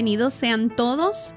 [0.00, 1.34] Bienvenidos sean todos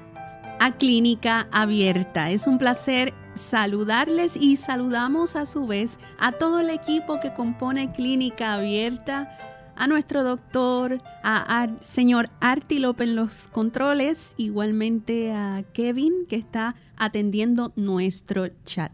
[0.58, 2.30] a Clínica Abierta.
[2.30, 7.92] Es un placer saludarles y saludamos a su vez a todo el equipo que compone
[7.92, 9.36] Clínica Abierta,
[9.76, 16.74] a nuestro doctor, a, señor Arti López en los controles, igualmente a Kevin que está
[16.96, 18.92] atendiendo nuestro chat.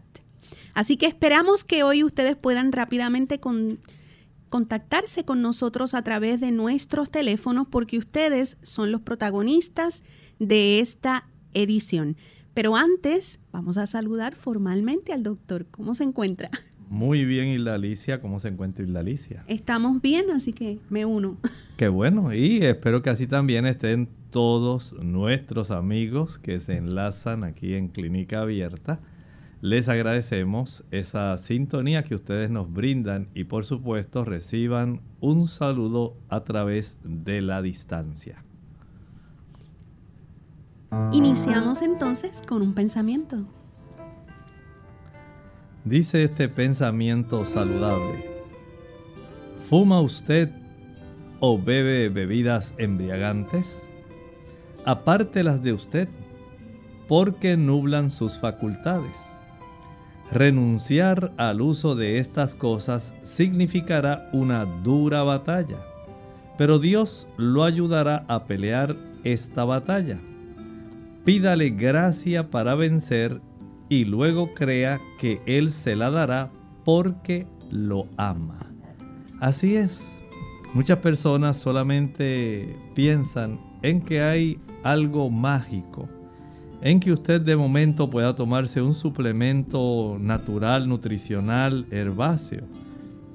[0.73, 3.79] Así que esperamos que hoy ustedes puedan rápidamente con
[4.51, 10.03] contactarse con nosotros a través de nuestros teléfonos porque ustedes son los protagonistas
[10.39, 12.17] de esta edición.
[12.53, 15.65] Pero antes vamos a saludar formalmente al doctor.
[15.71, 16.51] ¿Cómo se encuentra?
[16.89, 18.19] Muy bien, Isla Alicia.
[18.19, 19.45] ¿Cómo se encuentra Isla Alicia?
[19.47, 21.37] Estamos bien, así que me uno.
[21.77, 22.33] Qué bueno.
[22.33, 28.41] Y espero que así también estén todos nuestros amigos que se enlazan aquí en Clínica
[28.41, 28.99] Abierta
[29.61, 36.43] les agradecemos esa sintonía que ustedes nos brindan y por supuesto reciban un saludo a
[36.43, 38.43] través de la distancia.
[41.11, 43.45] Iniciamos entonces con un pensamiento.
[45.85, 48.31] Dice este pensamiento saludable.
[49.69, 50.49] ¿Fuma usted
[51.39, 53.83] o bebe bebidas embriagantes?
[54.85, 56.09] Apártelas de usted
[57.07, 59.40] porque nublan sus facultades
[60.31, 65.85] Renunciar al uso de estas cosas significará una dura batalla,
[66.57, 70.21] pero Dios lo ayudará a pelear esta batalla.
[71.25, 73.41] Pídale gracia para vencer
[73.89, 76.49] y luego crea que Él se la dará
[76.85, 78.71] porque lo ama.
[79.41, 80.23] Así es,
[80.73, 86.07] muchas personas solamente piensan en que hay algo mágico
[86.81, 92.63] en que usted de momento pueda tomarse un suplemento natural, nutricional, herbáceo.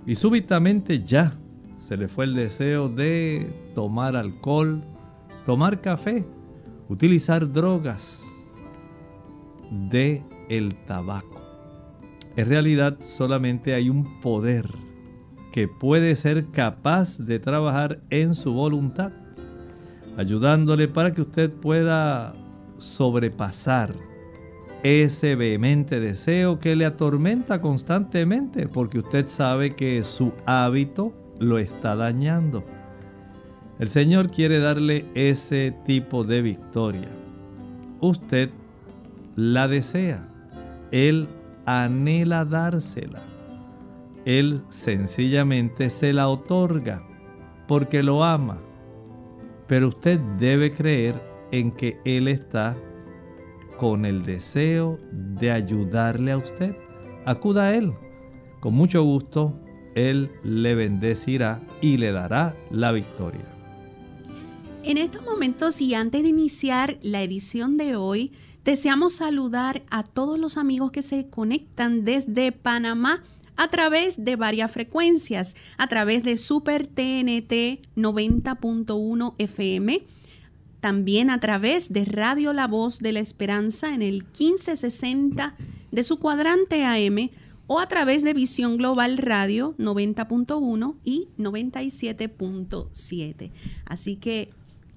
[0.04, 1.34] Y súbitamente ya
[1.78, 4.82] se le fue el deseo de tomar alcohol,
[5.44, 6.24] tomar café,
[6.88, 8.24] utilizar drogas,
[9.90, 11.40] de el tabaco.
[12.36, 14.66] En realidad solamente hay un poder
[15.52, 19.12] que puede ser capaz de trabajar en su voluntad,
[20.16, 22.34] ayudándole para que usted pueda
[22.78, 23.94] sobrepasar
[24.82, 31.96] ese vehemente deseo que le atormenta constantemente porque usted sabe que su hábito lo está
[31.96, 32.64] dañando.
[33.80, 37.08] El Señor quiere darle ese tipo de victoria.
[38.00, 38.50] Usted
[39.34, 40.28] la desea.
[40.92, 41.26] Él
[41.66, 43.22] anhela dársela.
[44.24, 47.02] Él sencillamente se la otorga
[47.66, 48.58] porque lo ama.
[49.66, 51.20] Pero usted debe creer
[51.52, 52.76] en que Él está
[53.78, 56.76] con el deseo de ayudarle a usted.
[57.24, 57.92] Acuda a Él.
[58.60, 59.60] Con mucho gusto,
[59.94, 63.44] Él le bendecirá y le dará la victoria.
[64.82, 68.32] En estos momentos y antes de iniciar la edición de hoy,
[68.64, 73.22] deseamos saludar a todos los amigos que se conectan desde Panamá
[73.56, 80.04] a través de varias frecuencias, a través de Super TNT 90.1 FM,
[80.80, 85.54] también a través de Radio La Voz de la Esperanza en el 1560
[85.90, 87.30] de su cuadrante AM
[87.66, 93.50] o a través de Visión Global Radio 90.1 y 97.7.
[93.84, 94.50] Así que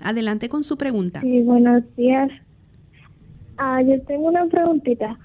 [0.00, 1.20] Adelante con su pregunta.
[1.22, 2.30] Sí, buenos días.
[3.56, 5.18] Ah, yo tengo una preguntita.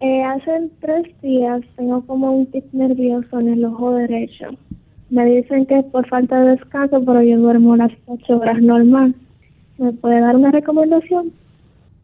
[0.00, 4.50] Eh, hace tres días tengo como un tic nervioso en el ojo derecho.
[5.08, 9.14] Me dicen que es por falta de descanso, pero yo duermo las ocho horas normal.
[9.78, 11.32] ¿Me puede dar una recomendación?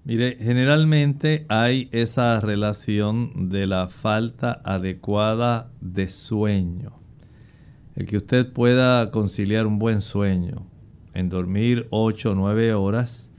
[0.05, 6.99] Mire, generalmente hay esa relación de la falta adecuada de sueño.
[7.95, 10.67] El que usted pueda conciliar un buen sueño,
[11.15, 13.31] en dormir 8 o 9 horas,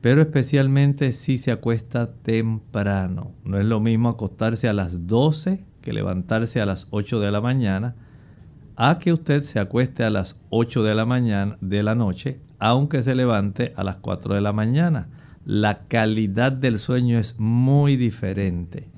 [0.00, 3.32] pero especialmente si se acuesta temprano.
[3.44, 7.42] No es lo mismo acostarse a las 12 que levantarse a las 8 de la
[7.42, 7.96] mañana,
[8.76, 13.02] a que usted se acueste a las 8 de la mañana de la noche, aunque
[13.02, 15.08] se levante a las 4 de la mañana.
[15.48, 18.90] La calidad del sueño es muy diferente.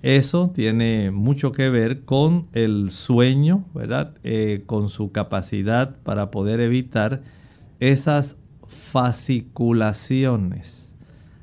[0.00, 4.14] Eso tiene mucho que ver con el sueño, ¿verdad?
[4.22, 7.22] Eh, con su capacidad para poder evitar
[7.80, 8.36] esas
[8.68, 10.94] fasciculaciones.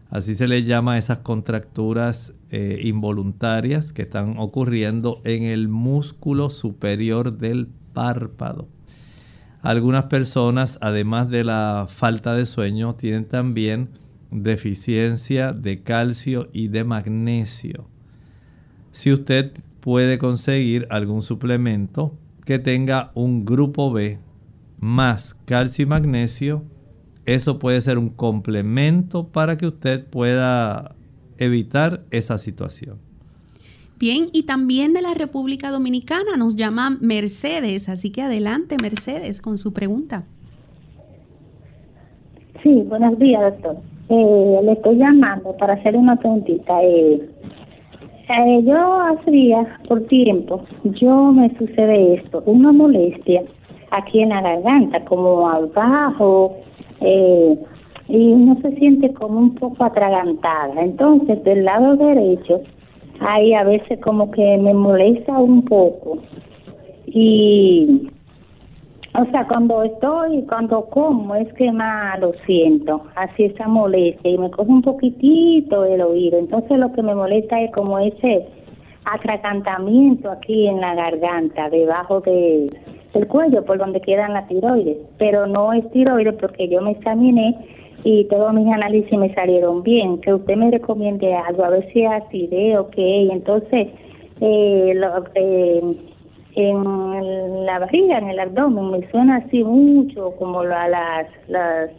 [0.09, 6.49] Así se le llama a esas contracturas eh, involuntarias que están ocurriendo en el músculo
[6.49, 8.69] superior del párpado.
[9.61, 16.83] Algunas personas, además de la falta de sueño, tienen también deficiencia de calcio y de
[16.83, 17.87] magnesio.
[18.91, 22.13] Si usted puede conseguir algún suplemento
[22.45, 24.19] que tenga un grupo B
[24.79, 26.63] más calcio y magnesio,
[27.25, 30.95] eso puede ser un complemento para que usted pueda
[31.37, 32.97] evitar esa situación.
[33.97, 39.57] Bien, y también de la República Dominicana nos llama Mercedes, así que adelante Mercedes con
[39.57, 40.25] su pregunta.
[42.61, 43.94] Sí, buenos días doctor.
[44.09, 46.83] Eh, le estoy llamando para hacer una preguntita.
[46.83, 47.21] Eh,
[48.27, 53.43] eh, yo hacía por tiempo, yo me sucede esto, una molestia
[53.91, 56.55] aquí en la garganta, como abajo,
[57.01, 57.57] eh,
[58.07, 60.81] y uno se siente como un poco atragantada.
[60.81, 62.61] Entonces, del lado derecho,
[63.19, 66.17] ahí a veces como que me molesta un poco.
[67.07, 68.09] Y,
[69.17, 74.37] o sea, cuando estoy, cuando como, es que más lo siento, así esa molestia, y
[74.37, 76.37] me coge un poquitito el oído.
[76.37, 78.45] Entonces, lo que me molesta es como ese
[79.05, 82.69] atragantamiento aquí en la garganta, debajo de
[83.13, 87.55] el cuello, por donde quedan las tiroides, pero no es tiroides porque yo me examiné
[88.03, 90.19] y todos mis análisis me salieron bien.
[90.19, 93.29] Que usted me recomiende algo, a ver si es acidez o qué.
[93.31, 93.87] Entonces,
[94.41, 95.01] eh,
[95.35, 95.95] eh,
[96.55, 101.89] en la barriga, en el abdomen, me suena así mucho como a las, las,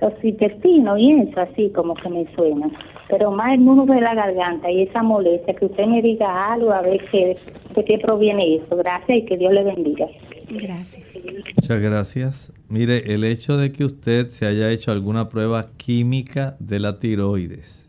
[0.00, 2.70] los intestinos y eso, así como que me suena
[3.08, 6.72] pero más el nudo de la garganta y esa molestia, que usted me diga algo
[6.72, 7.36] a ver qué,
[7.74, 8.76] de qué proviene eso.
[8.76, 10.06] Gracias y que Dios le bendiga.
[10.48, 11.18] Gracias.
[11.56, 12.52] Muchas gracias.
[12.68, 17.88] Mire, el hecho de que usted se haya hecho alguna prueba química de la tiroides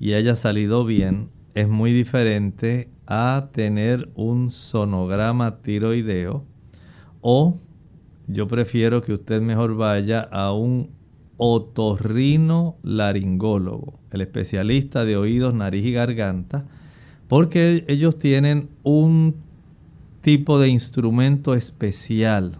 [0.00, 6.44] y haya salido bien es muy diferente a tener un sonograma tiroideo
[7.20, 7.58] o
[8.28, 10.90] yo prefiero que usted mejor vaya a un
[11.36, 16.64] otorrino laringólogo, el especialista de oídos, nariz y garganta,
[17.26, 19.34] porque ellos tienen un
[20.20, 22.58] tipo de instrumento especial.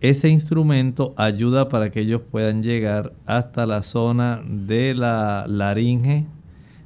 [0.00, 6.26] Ese instrumento ayuda para que ellos puedan llegar hasta la zona de la laringe,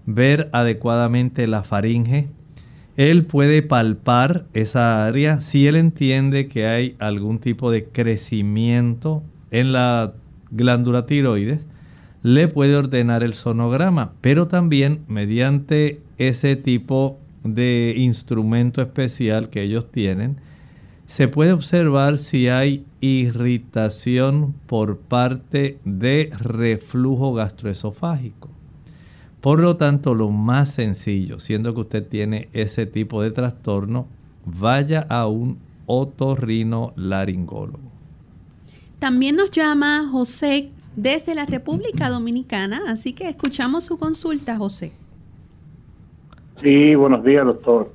[0.07, 2.29] ver adecuadamente la faringe.
[2.97, 9.73] Él puede palpar esa área si él entiende que hay algún tipo de crecimiento en
[9.73, 10.13] la
[10.51, 11.67] glándula tiroides,
[12.23, 19.91] le puede ordenar el sonograma, pero también mediante ese tipo de instrumento especial que ellos
[19.91, 20.37] tienen,
[21.07, 28.52] se puede observar si hay irritación por parte de reflujo gastroesofágico.
[29.43, 34.07] Por lo tanto, lo más sencillo, siendo que usted tiene ese tipo de trastorno,
[34.47, 37.91] vaya a un otorrino laringólogo.
[39.01, 44.93] También nos llama José desde la República Dominicana, así que escuchamos su consulta, José.
[46.63, 47.93] Sí, buenos días, doctor.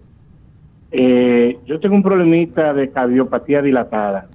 [0.91, 4.27] Eh, yo tengo un problemita de cardiopatía dilatada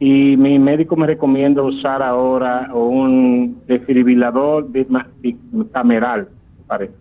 [0.00, 4.68] y mi médico me recomienda usar ahora un desfibrilador
[5.72, 6.28] cameral,
[6.66, 6.94] parece.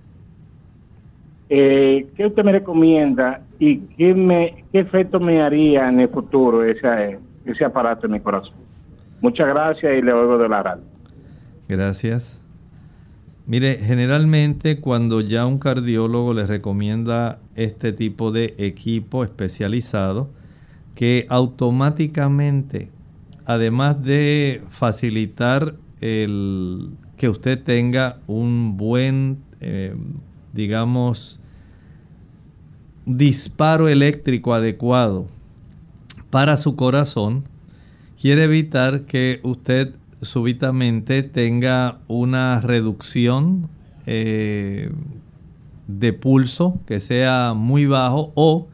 [1.50, 6.63] Eh, ¿Qué usted me recomienda y qué, me, qué efecto me haría en el futuro
[6.63, 8.56] ese, ese aparato en mi corazón?
[9.22, 10.84] Muchas gracias y le oigo de la radio.
[11.70, 12.42] Gracias.
[13.46, 20.30] Mire, generalmente cuando ya un cardiólogo le recomienda este tipo de equipo especializado,
[20.98, 22.89] que automáticamente,
[23.46, 29.96] además de facilitar el que usted tenga un buen, eh,
[30.54, 31.39] digamos,
[33.06, 35.27] disparo eléctrico adecuado
[36.32, 37.44] para su corazón,
[38.20, 43.70] quiere evitar que usted súbitamente tenga una reducción
[44.08, 44.89] eh,
[45.88, 48.68] de pulso que sea muy bajo o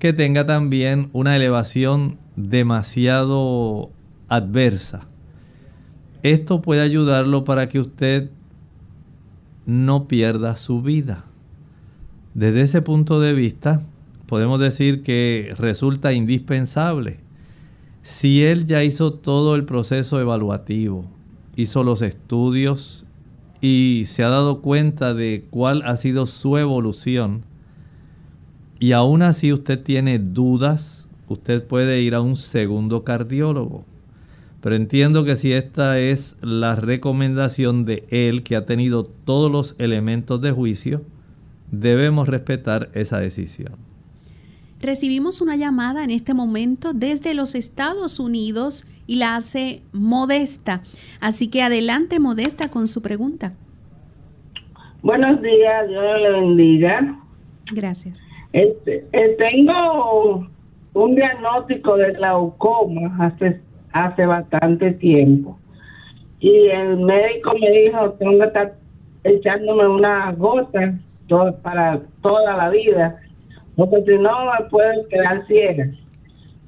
[0.00, 3.90] que tenga también una elevación demasiado
[4.28, 5.06] adversa.
[6.22, 8.30] Esto puede ayudarlo para que usted
[9.66, 11.26] no pierda su vida.
[12.32, 13.82] Desde ese punto de vista,
[14.26, 17.20] podemos decir que resulta indispensable
[18.02, 21.04] si él ya hizo todo el proceso evaluativo,
[21.56, 23.04] hizo los estudios
[23.60, 27.44] y se ha dado cuenta de cuál ha sido su evolución,
[28.80, 33.84] y aún así usted tiene dudas, usted puede ir a un segundo cardiólogo.
[34.62, 39.76] Pero entiendo que si esta es la recomendación de él, que ha tenido todos los
[39.78, 41.02] elementos de juicio,
[41.70, 43.74] debemos respetar esa decisión.
[44.80, 50.82] Recibimos una llamada en este momento desde los Estados Unidos y la hace Modesta.
[51.20, 53.52] Así que adelante Modesta con su pregunta.
[55.02, 57.20] Buenos días, Dios le bendiga.
[57.72, 58.22] Gracias.
[58.52, 60.46] Este, eh, tengo
[60.94, 63.60] un diagnóstico de glaucoma hace,
[63.92, 65.58] hace bastante tiempo.
[66.40, 68.74] Y el médico me dijo, tengo que estar
[69.24, 70.94] echándome una gota
[71.62, 73.20] para toda la vida
[73.76, 75.86] porque si no me puedo quedar ciega.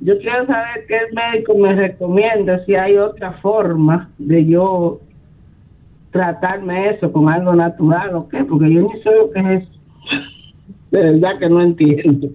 [0.01, 4.99] Yo quiero saber qué el médico me recomienda, si hay otra forma de yo
[6.11, 9.69] tratarme eso con algo natural o qué, porque yo ni sé lo que es.
[10.93, 12.29] De verdad que no entiendo.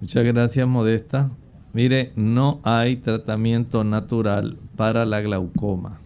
[0.00, 1.30] Muchas gracias, Modesta.
[1.74, 6.00] Mire, no hay tratamiento natural para la glaucoma.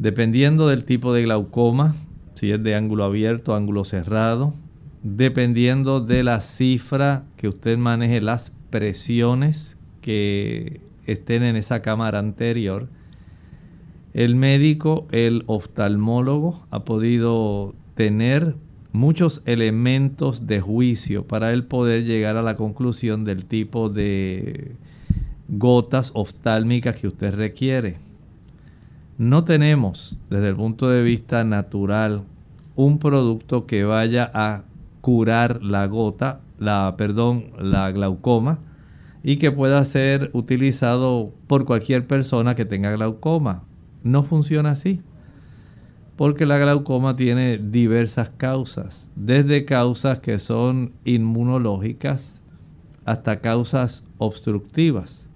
[0.00, 1.94] Dependiendo del tipo de glaucoma,
[2.34, 4.54] si es de ángulo abierto, ángulo cerrado,
[5.04, 12.88] dependiendo de la cifra que usted maneje, las presiones que estén en esa cámara anterior,
[14.14, 18.56] el médico, el oftalmólogo ha podido tener
[18.92, 24.72] muchos elementos de juicio para él poder llegar a la conclusión del tipo de
[25.48, 27.98] gotas oftálmicas que usted requiere.
[29.18, 32.24] No tenemos desde el punto de vista natural
[32.74, 34.64] un producto que vaya a
[35.00, 38.58] curar la gota, la, perdón, la glaucoma
[39.22, 43.64] y que pueda ser utilizado por cualquier persona que tenga glaucoma.
[44.02, 45.02] No funciona así,
[46.20, 52.42] porque la glaucoma tiene diversas causas, desde causas que son inmunológicas
[53.06, 55.30] hasta causas obstructivas.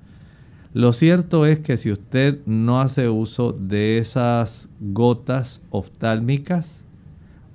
[0.75, 6.85] Lo cierto es que si usted no hace uso de esas gotas oftálmicas,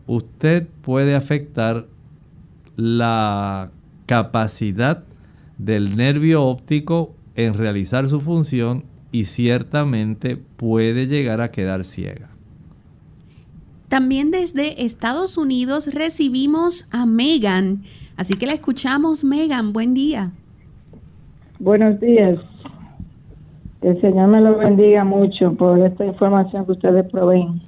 [0.07, 1.85] usted puede afectar
[2.77, 3.69] la
[4.07, 5.03] capacidad
[5.59, 12.38] del nervio óptico en realizar su función y ciertamente puede llegar a quedar ciega.
[13.89, 17.81] También desde Estados Unidos recibimos a Megan,
[18.17, 20.29] así que la escuchamos Megan, buen día.
[21.57, 22.37] Buenos días.
[23.81, 27.61] Que el Señor me lo bendiga mucho por esta información que ustedes proveen.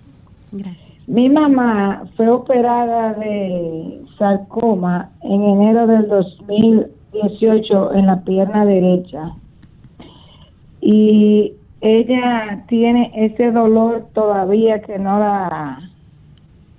[0.52, 1.10] Gracias.
[1.10, 9.34] Mi mamá fue operada de sarcoma en enero del 2018 en la pierna derecha.
[10.82, 15.91] Y ella tiene ese dolor todavía que no la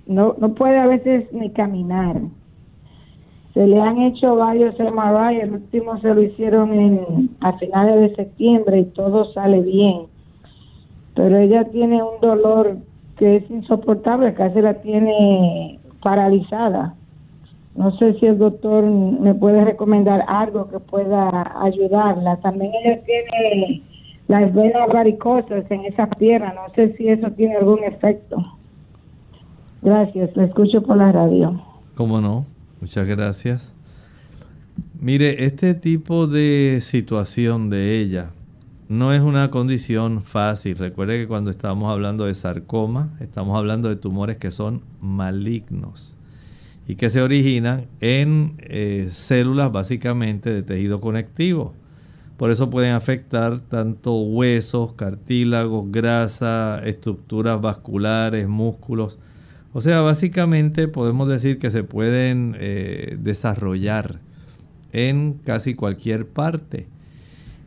[0.05, 2.21] no, no puede a veces ni caminar.
[3.53, 8.15] Se le han hecho varios MRI, el último se lo hicieron en, a finales de
[8.15, 10.07] septiembre y todo sale bien.
[11.15, 12.77] Pero ella tiene un dolor
[13.17, 16.95] que es insoportable, casi la tiene paralizada.
[17.75, 22.37] No sé si el doctor me puede recomendar algo que pueda ayudarla.
[22.37, 23.81] También ella tiene
[24.27, 26.53] las venas varicosas en esa pierna.
[26.53, 28.37] No sé si eso tiene algún efecto.
[29.83, 31.61] Gracias, la escucho por la radio.
[31.95, 32.45] ¿Cómo no?
[32.79, 33.73] Muchas gracias.
[34.97, 38.29] Mire, este tipo de situación de ella
[38.87, 40.77] no es una condición fácil.
[40.77, 46.15] Recuerde que cuando estamos hablando de sarcoma, estamos hablando de tumores que son malignos
[46.87, 51.73] y que se originan en eh, células básicamente de tejido conectivo.
[52.37, 59.19] Por eso pueden afectar tanto huesos, cartílagos, grasa, estructuras vasculares, músculos.
[59.73, 64.19] O sea, básicamente podemos decir que se pueden eh, desarrollar
[64.91, 66.87] en casi cualquier parte.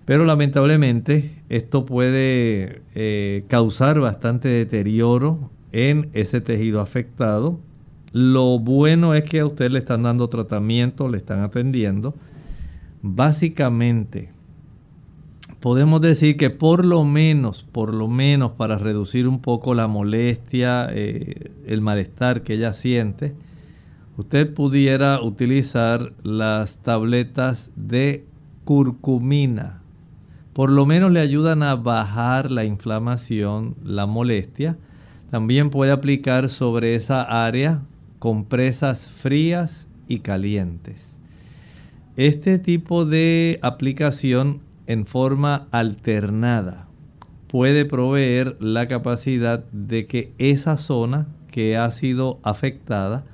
[0.04, 7.58] Pero lamentablemente esto puede eh, causar bastante deterioro en ese tejido afectado.
[8.12, 12.14] Lo bueno es que a usted le están dando tratamiento, le están atendiendo.
[13.02, 14.30] Básicamente,
[15.66, 20.86] podemos decir que por lo menos, por lo menos para reducir un poco la molestia,
[20.92, 23.34] eh, el malestar que ella siente,
[24.16, 28.24] usted pudiera utilizar las tabletas de
[28.64, 29.82] curcumina.
[30.52, 34.78] Por lo menos le ayudan a bajar la inflamación, la molestia.
[35.32, 37.82] También puede aplicar sobre esa área
[38.20, 41.18] compresas frías y calientes.
[42.16, 46.86] Este tipo de aplicación en forma alternada
[47.48, 53.24] puede proveer la capacidad de que esa zona que ha sido afectada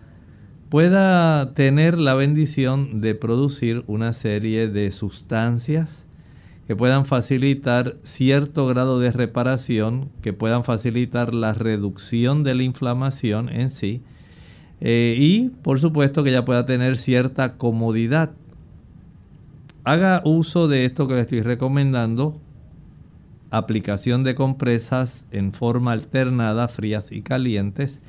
[0.68, 6.06] pueda tener la bendición de producir una serie de sustancias
[6.66, 13.49] que puedan facilitar cierto grado de reparación, que puedan facilitar la reducción de la inflamación
[13.49, 14.02] en sí
[14.80, 18.30] eh, y por supuesto que ya pueda tener cierta comodidad.
[19.85, 22.41] Haga uso de esto que le estoy recomendando,
[23.51, 28.00] aplicación de compresas en forma alternada, frías y calientes,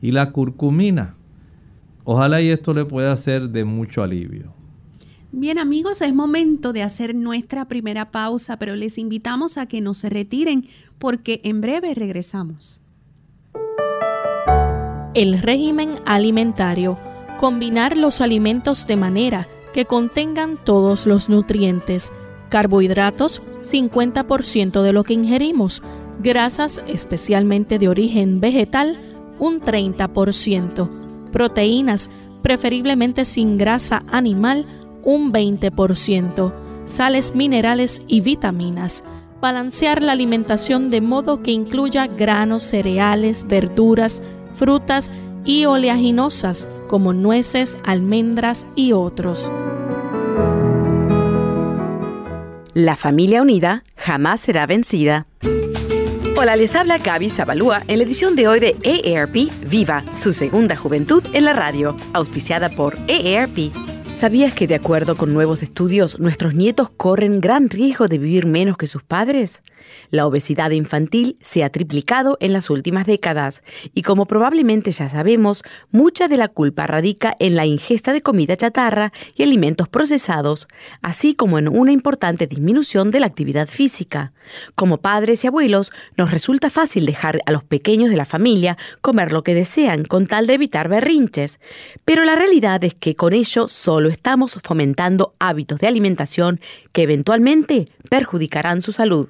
[0.00, 1.14] y la curcumina.
[2.04, 4.54] Ojalá y esto le pueda ser de mucho alivio.
[5.30, 9.92] Bien amigos, es momento de hacer nuestra primera pausa, pero les invitamos a que no
[9.92, 10.66] se retiren
[10.98, 12.80] porque en breve regresamos.
[15.14, 16.98] El régimen alimentario.
[17.38, 22.12] Combinar los alimentos de manera que contengan todos los nutrientes.
[22.48, 25.82] Carbohidratos, 50% de lo que ingerimos.
[26.20, 28.98] Grasas, especialmente de origen vegetal,
[29.38, 32.10] un 30% proteínas,
[32.42, 34.66] preferiblemente sin grasa animal,
[35.04, 36.52] un 20%,
[36.86, 39.04] sales minerales y vitaminas.
[39.40, 44.22] Balancear la alimentación de modo que incluya granos, cereales, verduras,
[44.54, 45.10] frutas
[45.44, 49.52] y oleaginosas como nueces, almendras y otros.
[52.74, 55.26] La familia unida jamás será vencida.
[56.36, 60.76] Hola, les habla Gaby Zabalúa en la edición de hoy de EARP Viva, su segunda
[60.76, 63.72] juventud en la radio, auspiciada por EARP.
[64.14, 68.76] ¿Sabías que de acuerdo con nuevos estudios, nuestros nietos corren gran riesgo de vivir menos
[68.76, 69.62] que sus padres?
[70.10, 73.62] La obesidad infantil se ha triplicado en las últimas décadas
[73.94, 78.56] y como probablemente ya sabemos, mucha de la culpa radica en la ingesta de comida
[78.56, 80.68] chatarra y alimentos procesados,
[81.02, 84.32] así como en una importante disminución de la actividad física.
[84.74, 89.32] Como padres y abuelos, nos resulta fácil dejar a los pequeños de la familia comer
[89.32, 91.60] lo que desean con tal de evitar berrinches,
[92.04, 96.60] pero la realidad es que con ello solo estamos fomentando hábitos de alimentación
[96.92, 99.28] que eventualmente perjudicarán su salud.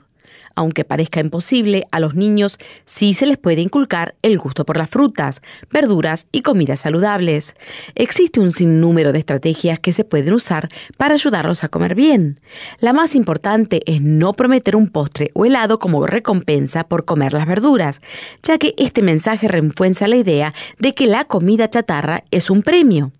[0.54, 4.90] Aunque parezca imposible, a los niños sí se les puede inculcar el gusto por las
[4.90, 7.54] frutas, verduras y comidas saludables.
[7.94, 12.40] Existe un sinnúmero de estrategias que se pueden usar para ayudarlos a comer bien.
[12.80, 17.46] La más importante es no prometer un postre o helado como recompensa por comer las
[17.46, 18.00] verduras,
[18.42, 23.12] ya que este mensaje refuerza la idea de que la comida chatarra es un premio,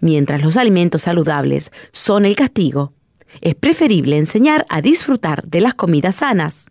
[0.00, 2.92] mientras los alimentos saludables son el castigo
[3.40, 6.66] es preferible enseñar a disfrutar de las comidas sanas.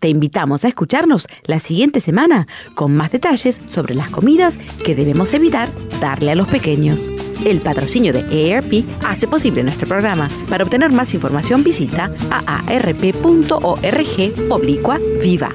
[0.00, 5.34] Te invitamos a escucharnos la siguiente semana con más detalles sobre las comidas que debemos
[5.34, 5.68] evitar
[6.00, 7.10] darle a los pequeños.
[7.44, 10.28] El patrocinio de EARP hace posible nuestro programa.
[10.48, 13.62] Para obtener más información visita aarp.org
[14.50, 15.54] oblicua viva.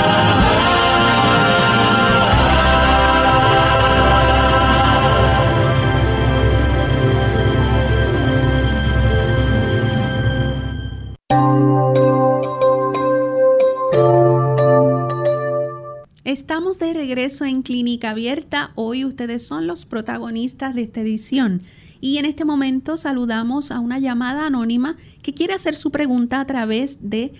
[17.11, 18.71] En Clínica Abierta.
[18.75, 21.59] Hoy ustedes son los protagonistas de esta edición.
[21.99, 26.45] Y en este momento saludamos a una llamada anónima que quiere hacer su pregunta a
[26.45, 27.33] través de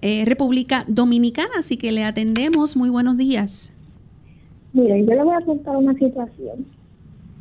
[0.00, 1.50] eh, República Dominicana.
[1.58, 2.74] Así que le atendemos.
[2.74, 3.74] Muy buenos días.
[4.72, 6.64] Miren, yo le voy a contar una situación.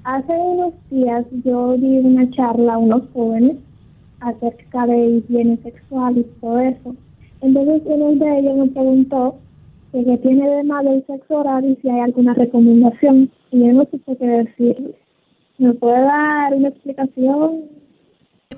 [0.03, 3.55] Hace unos días yo di una charla a unos jóvenes
[4.19, 6.95] acerca de higiene sexual y todo eso.
[7.39, 9.39] Entonces uno de ellos me preguntó
[9.93, 13.29] que tiene de malo el sexo oral y si hay alguna recomendación.
[13.51, 14.95] Y yo no sé qué decirle.
[15.59, 17.65] ¿Me puede dar una explicación?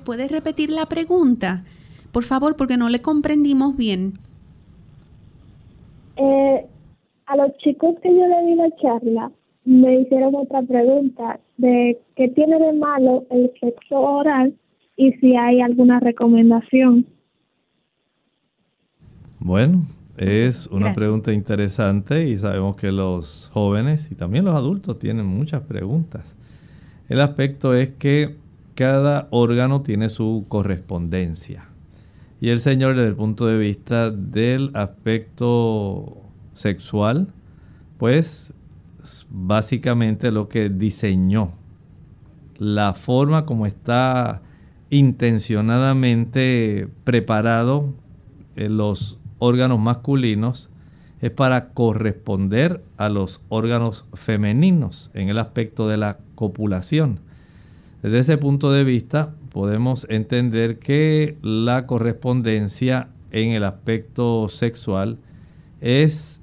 [0.04, 1.64] ¿Puedes repetir la pregunta?
[2.12, 4.14] Por favor, porque no le comprendimos bien.
[6.16, 6.66] Eh,
[7.26, 9.30] a los chicos que yo le di la charla,
[9.64, 14.54] me hicieron otra pregunta de qué tiene de malo el sexo oral
[14.96, 17.04] y si hay alguna recomendación.
[19.40, 19.82] Bueno,
[20.16, 25.62] es una pregunta interesante y sabemos que los jóvenes y también los adultos tienen muchas
[25.62, 26.34] preguntas.
[27.08, 28.36] El aspecto es que
[28.74, 31.68] cada órgano tiene su correspondencia.
[32.40, 36.18] Y el Señor desde el punto de vista del aspecto
[36.54, 37.28] sexual,
[37.98, 38.52] pues
[39.30, 41.52] básicamente lo que diseñó,
[42.58, 44.42] la forma como está
[44.90, 47.94] intencionadamente preparado
[48.56, 50.70] en los órganos masculinos
[51.20, 57.20] es para corresponder a los órganos femeninos en el aspecto de la copulación.
[58.02, 65.18] Desde ese punto de vista podemos entender que la correspondencia en el aspecto sexual
[65.80, 66.40] es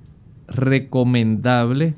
[0.48, 1.94] recomendable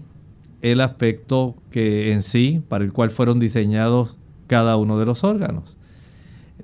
[0.62, 5.78] el aspecto que en sí, para el cual fueron diseñados cada uno de los órganos.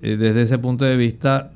[0.02, 1.52] Eh, desde ese punto de vista,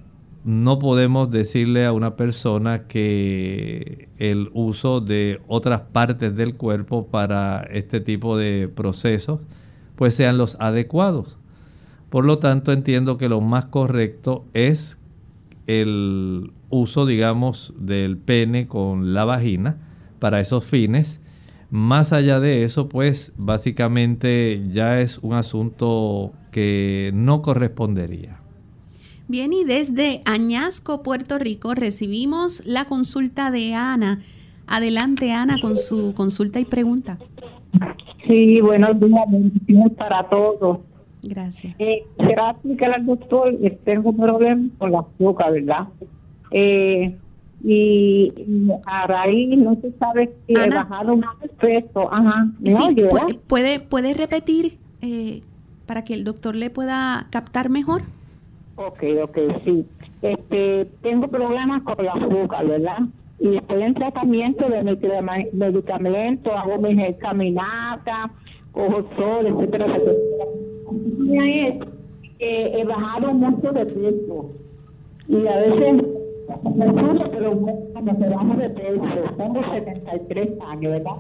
[0.46, 7.64] no podemos decirle a una persona que el uso de otras partes del cuerpo para
[7.72, 9.40] este tipo de procesos
[9.96, 11.40] pues sean los adecuados.
[12.12, 15.00] Por lo tanto, entiendo que lo más correcto es
[15.66, 19.78] el uso, digamos, del pene con la vagina
[20.20, 21.22] para esos fines.
[21.72, 28.45] Más allá de eso, pues básicamente ya es un asunto que no correspondería.
[29.28, 34.20] Bien, y desde Añasco, Puerto Rico, recibimos la consulta de Ana.
[34.68, 37.18] Adelante, Ana, con su consulta y pregunta.
[38.28, 40.80] Sí, buenos días, bendiciones para todos.
[41.24, 41.76] Gracias.
[41.80, 45.88] Eh, explicar al doctor, tengo un problema con la azúcar, ¿verdad?
[46.52, 47.16] Eh,
[47.64, 48.32] y,
[48.86, 52.14] a raíz no se sabe si he bajado más peso.
[52.14, 52.48] Ajá.
[52.64, 52.96] sí,
[53.48, 55.42] puede, puede, repetir eh,
[55.88, 58.04] para que el doctor le pueda captar mejor.
[58.78, 59.86] Ok, ok, sí.
[60.22, 63.00] Este, tengo problemas con la azúcar, ¿verdad?
[63.40, 64.84] Y estoy en tratamiento de
[65.54, 68.32] medicamentos, hago mis caminatas,
[68.72, 71.68] cojo sol, etcétera, etcétera.
[71.68, 71.76] es
[72.38, 74.50] que he bajado mucho de peso
[75.28, 76.04] y a veces
[76.76, 77.60] me subo, pero
[77.94, 79.04] cuando se baja de peso,
[79.38, 81.16] tengo 73 años, ¿verdad?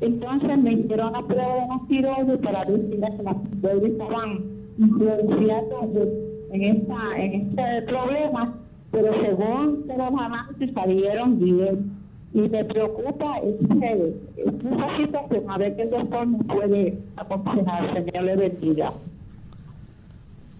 [0.00, 4.44] Entonces me hicieron una prueba de la tiroides para ver si las tiroides estaban
[4.78, 8.54] influenciando en, esta, en este problema,
[8.90, 12.00] pero según los análisis salieron bien.
[12.32, 18.24] Y me preocupa ese, esa situación, a ver qué el doctor me puede aconsejar, Señor
[18.24, 18.92] le bendiga.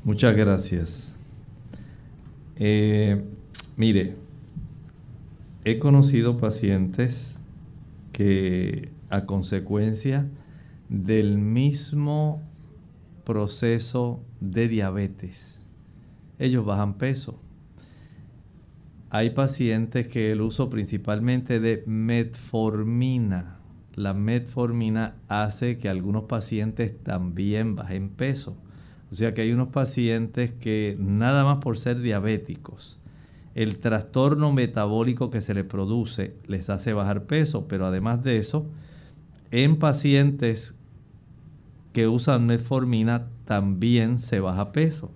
[0.03, 1.17] Muchas gracias.
[2.57, 3.23] Eh,
[3.77, 4.17] mire,
[5.65, 7.39] he conocido pacientes
[8.13, 10.27] que a consecuencia
[10.89, 12.43] del mismo
[13.25, 15.60] proceso de diabetes
[16.41, 17.39] ellos bajan peso.
[19.11, 23.59] Hay pacientes que el uso principalmente de metformina,
[23.95, 28.57] la metformina hace que algunos pacientes también bajen peso.
[29.13, 33.01] O sea que hay unos pacientes que nada más por ser diabéticos,
[33.55, 38.67] el trastorno metabólico que se les produce les hace bajar peso, pero además de eso,
[39.51, 40.77] en pacientes
[41.93, 45.13] que usan metformina también se baja peso.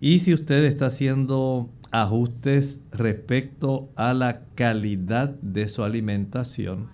[0.00, 6.88] Y si usted está haciendo ajustes respecto a la calidad de su alimentación,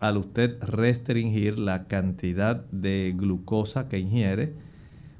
[0.00, 4.54] al usted restringir la cantidad de glucosa que ingiere,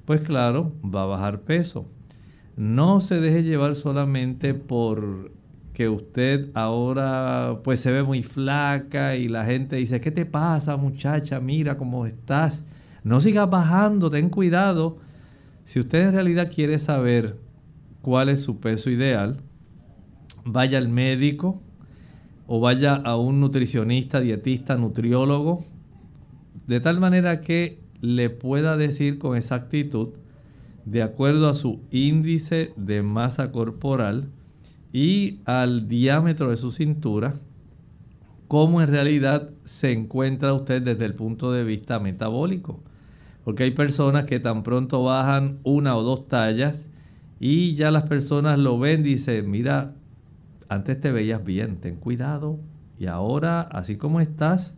[0.07, 1.87] pues claro, va a bajar peso.
[2.57, 5.31] no se deje llevar solamente por
[5.75, 10.77] que usted ahora pues se ve muy flaca y la gente dice, ¿qué te pasa
[10.77, 11.41] muchacha?
[11.41, 12.65] Mira cómo estás.
[13.05, 14.99] No sigas bajando, ten cuidado.
[15.69, 17.37] Si usted en realidad quiere saber
[18.01, 19.43] cuál es su peso ideal,
[20.47, 21.61] vaya al médico
[22.47, 25.67] o vaya a un nutricionista, dietista, nutriólogo,
[26.67, 30.15] de tal manera que le pueda decir con exactitud,
[30.87, 34.31] de acuerdo a su índice de masa corporal,
[34.91, 37.35] y al diámetro de su cintura,
[38.49, 42.81] cómo en realidad se encuentra usted desde el punto de vista metabólico.
[43.49, 46.91] Porque hay personas que tan pronto bajan una o dos tallas
[47.41, 49.95] y ya las personas lo ven, y dicen, mira,
[50.69, 52.59] antes te veías bien, ten cuidado.
[52.99, 54.77] Y ahora, así como estás,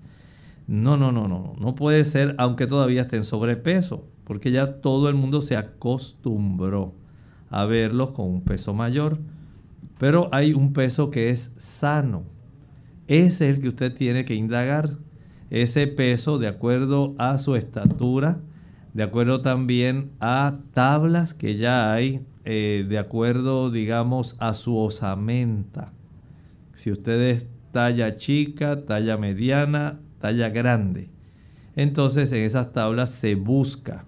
[0.69, 5.09] no, no, no, no, no puede ser, aunque todavía esté en sobrepeso, porque ya todo
[5.09, 6.95] el mundo se acostumbró
[7.49, 9.19] a verlos con un peso mayor.
[9.99, 12.23] Pero hay un peso que es sano.
[13.09, 14.91] Ese es el que usted tiene que indagar.
[15.51, 18.39] Ese peso de acuerdo a su estatura,
[18.93, 25.93] de acuerdo también a tablas que ya hay, eh, de acuerdo, digamos, a su osamenta.
[26.75, 31.11] Si usted es talla chica, talla mediana, talla grande.
[31.77, 34.07] Entonces en esas tablas se busca.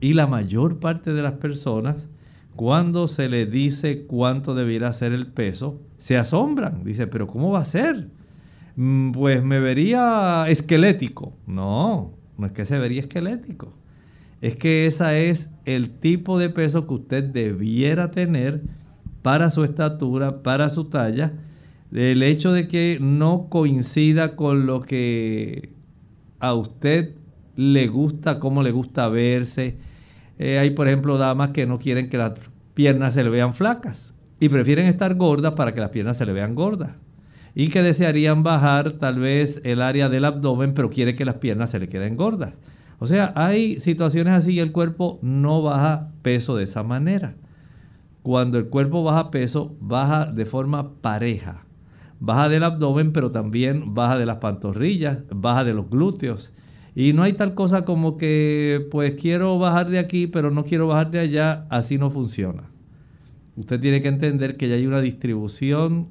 [0.00, 2.10] Y la mayor parte de las personas
[2.56, 6.84] cuando se le dice cuánto debiera ser el peso, se asombran.
[6.84, 8.08] Dice, pero ¿cómo va a ser?
[8.76, 11.34] Mm, pues me vería esquelético.
[11.46, 13.72] No, no es que se vería esquelético.
[14.40, 18.62] Es que ese es el tipo de peso que usted debiera tener
[19.22, 21.32] para su estatura, para su talla.
[21.92, 25.70] El hecho de que no coincida con lo que
[26.38, 27.14] a usted
[27.56, 29.78] le gusta, cómo le gusta verse,
[30.38, 32.34] eh, hay, por ejemplo, damas que no quieren que las
[32.74, 36.32] piernas se le vean flacas y prefieren estar gordas para que las piernas se le
[36.32, 36.92] vean gordas.
[37.54, 41.70] Y que desearían bajar tal vez el área del abdomen, pero quiere que las piernas
[41.70, 42.58] se le queden gordas.
[42.98, 47.34] O sea, hay situaciones así y el cuerpo no baja peso de esa manera.
[48.22, 51.64] Cuando el cuerpo baja peso, baja de forma pareja.
[52.18, 56.52] Baja del abdomen, pero también baja de las pantorrillas, baja de los glúteos.
[56.94, 60.86] Y no hay tal cosa como que, pues quiero bajar de aquí, pero no quiero
[60.86, 61.66] bajar de allá.
[61.68, 62.70] Así no funciona.
[63.56, 66.08] Usted tiene que entender que ya hay una distribución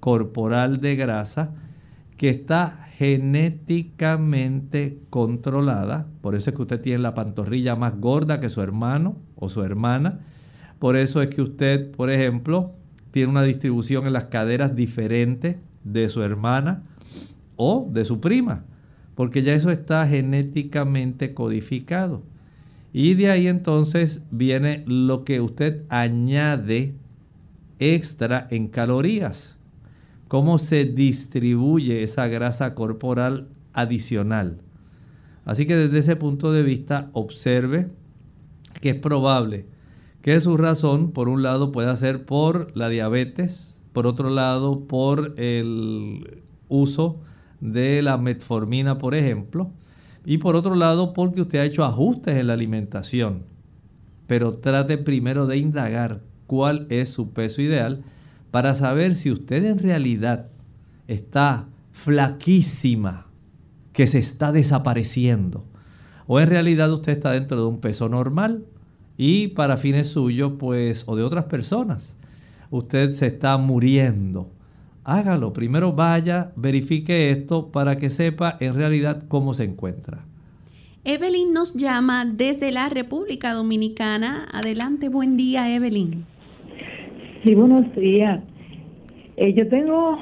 [0.00, 1.54] corporal de grasa
[2.16, 6.06] que está genéticamente controlada.
[6.20, 9.62] Por eso es que usted tiene la pantorrilla más gorda que su hermano o su
[9.62, 10.20] hermana.
[10.78, 12.72] Por eso es que usted, por ejemplo,
[13.10, 16.82] tiene una distribución en las caderas diferente de su hermana
[17.56, 18.64] o de su prima
[19.16, 22.22] porque ya eso está genéticamente codificado.
[22.92, 26.94] Y de ahí entonces viene lo que usted añade
[27.78, 29.55] extra en calorías.
[30.28, 34.60] Cómo se distribuye esa grasa corporal adicional.
[35.44, 37.88] Así que desde ese punto de vista observe
[38.80, 39.66] que es probable
[40.22, 45.34] que su razón, por un lado, pueda ser por la diabetes, por otro lado, por
[45.36, 47.20] el uso
[47.60, 49.70] de la metformina, por ejemplo,
[50.24, 53.44] y por otro lado porque usted ha hecho ajustes en la alimentación.
[54.26, 58.02] Pero trate primero de indagar cuál es su peso ideal
[58.50, 60.48] para saber si usted en realidad
[61.08, 63.26] está flaquísima,
[63.92, 65.64] que se está desapareciendo,
[66.26, 68.64] o en realidad usted está dentro de un peso normal
[69.16, 72.16] y para fines suyos, pues, o de otras personas,
[72.70, 74.50] usted se está muriendo
[75.06, 75.52] hágalo.
[75.52, 80.24] Primero vaya, verifique esto para que sepa en realidad cómo se encuentra.
[81.04, 84.48] Evelyn nos llama desde la República Dominicana.
[84.52, 86.26] Adelante, buen día, Evelyn.
[87.44, 88.40] Sí, buenos días.
[89.36, 90.18] Eh, yo tengo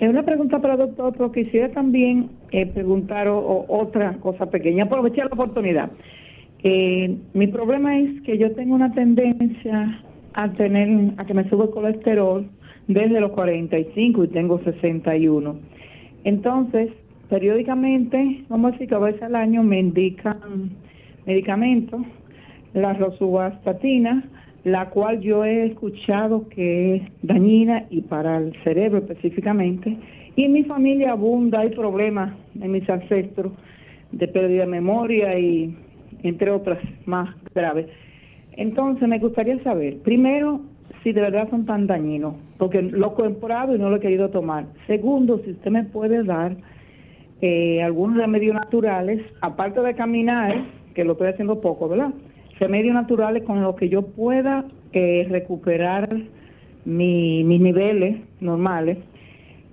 [0.00, 5.34] una pregunta para el doctor, pero quisiera también eh, preguntar otra cosa pequeña, aprovechar la
[5.34, 5.90] oportunidad.
[6.62, 10.00] Eh, mi problema es que yo tengo una tendencia
[10.34, 12.48] a tener, a que me sube el colesterol
[12.86, 15.56] desde los 45 y tengo 61.
[16.24, 16.90] Entonces,
[17.28, 20.70] periódicamente, vamos a decir que a veces al año me indican
[21.26, 22.02] medicamentos,
[22.72, 24.24] la rosuvastatina,
[24.64, 29.96] la cual yo he escuchado que es dañina y para el cerebro específicamente.
[30.36, 33.52] Y en mi familia abunda, hay problemas en mis ancestros
[34.12, 35.76] de pérdida de memoria y
[36.22, 37.86] entre otras más graves.
[38.52, 40.60] Entonces me gustaría saber, primero,
[41.02, 44.30] si de verdad son tan dañinos, porque lo he comprado y no lo he querido
[44.30, 44.66] tomar.
[44.86, 46.56] Segundo, si usted me puede dar
[47.40, 52.12] eh, algunos remedios naturales, aparte de caminar, que lo estoy haciendo poco, ¿verdad?
[52.58, 56.08] Remedios naturales con los que yo pueda eh, recuperar
[56.84, 58.98] mi, mis niveles normales.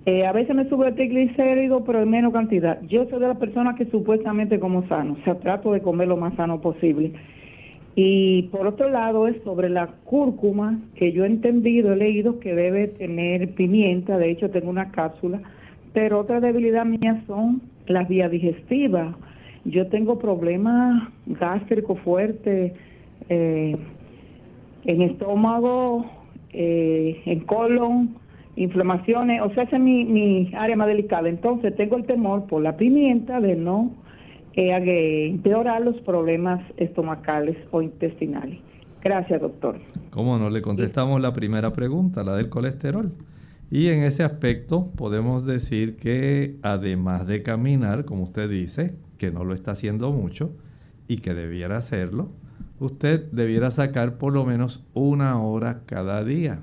[0.06, 2.80] Eh, a veces me sube el triglicérido, pero en menos cantidad.
[2.82, 6.16] Yo soy de las personas que supuestamente como sano, o sea, trato de comer lo
[6.16, 7.12] más sano posible.
[7.94, 12.54] Y por otro lado es sobre la cúrcuma, que yo he entendido, he leído que
[12.54, 15.42] debe tener pimienta, de hecho tengo una cápsula,
[15.92, 19.14] pero otra debilidad mía son las vías digestivas.
[19.64, 22.72] Yo tengo problemas gástricos fuertes
[23.28, 23.76] eh,
[24.84, 26.06] en estómago,
[26.52, 28.16] eh, en colon,
[28.56, 31.28] inflamaciones, o sea, es mi, mi área más delicada.
[31.28, 33.92] Entonces tengo el temor por la pimienta de no
[34.54, 38.58] eh, empeorar los problemas estomacales o intestinales.
[39.02, 39.78] Gracias, doctor.
[40.10, 40.50] ¿Cómo no?
[40.50, 43.12] Le contestamos la primera pregunta, la del colesterol.
[43.70, 49.44] Y en ese aspecto podemos decir que además de caminar, como usted dice, que no
[49.44, 50.50] lo está haciendo mucho
[51.06, 52.30] y que debiera hacerlo,
[52.78, 56.62] usted debiera sacar por lo menos una hora cada día.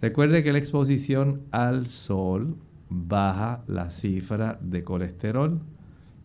[0.00, 2.56] Recuerde que la exposición al sol
[2.88, 5.60] baja la cifra de colesterol.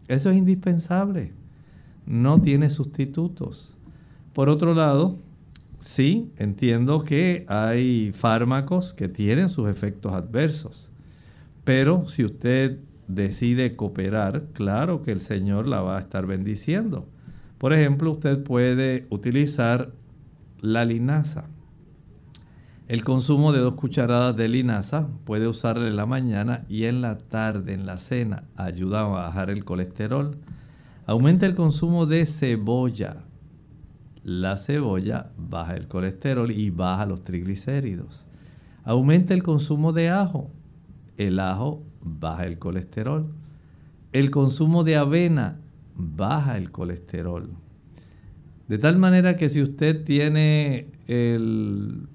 [0.08, 1.34] Eso es indispensable.
[2.06, 3.76] No tiene sustitutos.
[4.32, 5.18] Por otro lado,
[5.78, 10.90] sí, entiendo que hay fármacos que tienen sus efectos adversos.
[11.66, 17.08] Pero si usted decide cooperar, claro que el Señor la va a estar bendiciendo.
[17.58, 19.92] Por ejemplo, usted puede utilizar
[20.60, 21.46] la linaza.
[22.88, 27.18] El consumo de dos cucharadas de linaza puede usarla en la mañana y en la
[27.18, 30.38] tarde, en la cena, ayuda a bajar el colesterol.
[31.08, 33.24] Aumenta el consumo de cebolla.
[34.24, 38.26] La cebolla baja el colesterol y baja los triglicéridos.
[38.84, 40.52] Aumenta el consumo de ajo.
[41.18, 43.26] El ajo baja el colesterol.
[44.14, 45.60] El consumo de avena
[45.96, 47.50] baja el colesterol.
[48.70, 52.08] De tal manera que si usted tiene el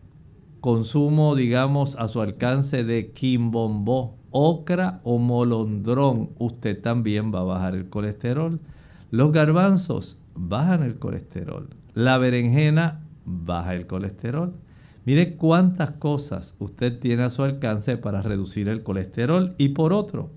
[0.60, 7.74] consumo, digamos, a su alcance de quimbombó, ocra o molondrón, usted también va a bajar
[7.74, 8.60] el colesterol.
[9.10, 11.68] Los garbanzos bajan el colesterol.
[11.94, 14.54] La berenjena baja el colesterol.
[15.06, 19.54] Mire cuántas cosas usted tiene a su alcance para reducir el colesterol.
[19.56, 20.30] Y por otro,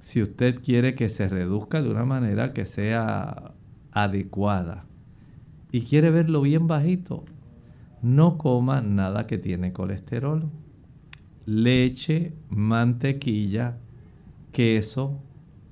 [0.00, 3.52] si usted quiere que se reduzca de una manera que sea
[3.90, 4.84] adecuada
[5.72, 7.24] y quiere verlo bien bajito,
[8.02, 10.48] no coma nada que tiene colesterol.
[11.44, 13.78] Leche, mantequilla,
[14.52, 15.20] queso,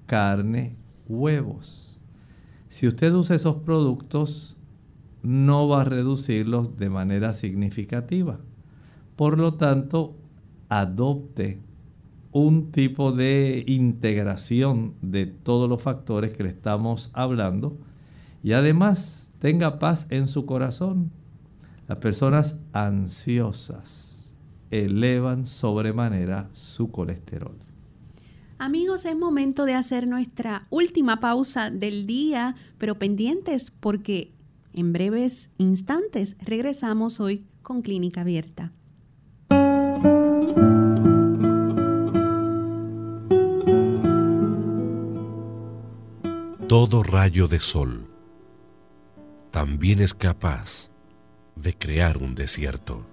[0.07, 0.77] carne,
[1.09, 2.01] huevos.
[2.69, 4.54] Si usted usa esos productos,
[5.25, 8.39] no va a reducirlos de manera significativa.
[9.17, 10.15] Por lo tanto,
[10.69, 11.61] adopte
[12.31, 17.79] un tipo de integración de todos los factores que le estamos hablando
[18.43, 21.11] y además tenga paz en su corazón
[21.89, 24.33] las personas ansiosas
[24.71, 27.57] elevan sobremanera su colesterol.
[28.59, 34.34] Amigos, es momento de hacer nuestra última pausa del día, pero pendientes porque
[34.75, 38.73] en breves instantes regresamos hoy con Clínica Abierta.
[46.69, 48.09] Todo rayo de sol
[49.51, 50.91] también es capaz
[51.55, 53.07] de crear un desierto.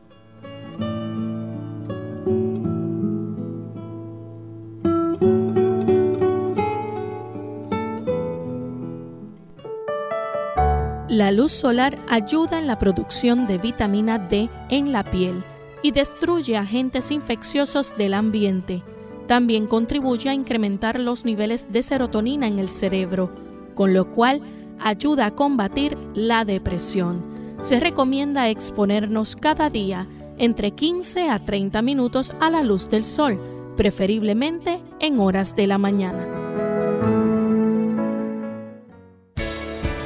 [11.11, 15.43] La luz solar ayuda en la producción de vitamina D en la piel
[15.83, 18.81] y destruye agentes infecciosos del ambiente.
[19.27, 23.29] También contribuye a incrementar los niveles de serotonina en el cerebro,
[23.75, 24.41] con lo cual
[24.79, 27.29] ayuda a combatir la depresión
[27.61, 30.07] se recomienda exponernos cada día
[30.37, 33.39] entre 15 a 30 minutos a la luz del sol,
[33.77, 36.40] preferiblemente en horas de la mañana.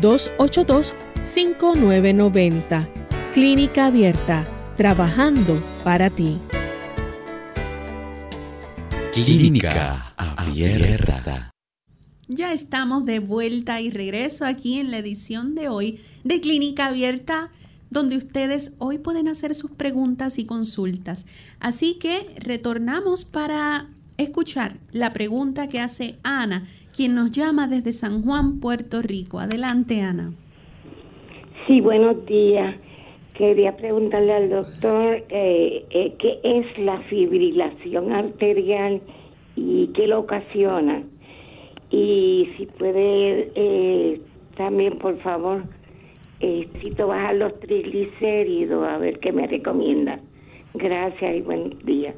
[0.00, 2.88] 787-282-5990.
[3.34, 6.38] Clínica Abierta, trabajando para ti.
[9.12, 11.50] Clínica Abierta.
[12.28, 17.52] Ya estamos de vuelta y regreso aquí en la edición de hoy de Clínica Abierta,
[17.88, 21.26] donde ustedes hoy pueden hacer sus preguntas y consultas.
[21.60, 26.66] Así que retornamos para escuchar la pregunta que hace Ana,
[26.96, 29.38] quien nos llama desde San Juan, Puerto Rico.
[29.38, 30.32] Adelante, Ana.
[31.66, 32.76] Sí, buenos días.
[33.34, 39.02] Quería preguntarle al doctor eh, eh, qué es la fibrilación arterial
[39.56, 41.02] y qué lo ocasiona
[41.90, 44.20] y si puede eh,
[44.56, 45.64] también, por favor,
[46.40, 50.20] eh, necesito bajar los triglicéridos, a ver qué me recomienda.
[50.74, 52.14] Gracias y buen día.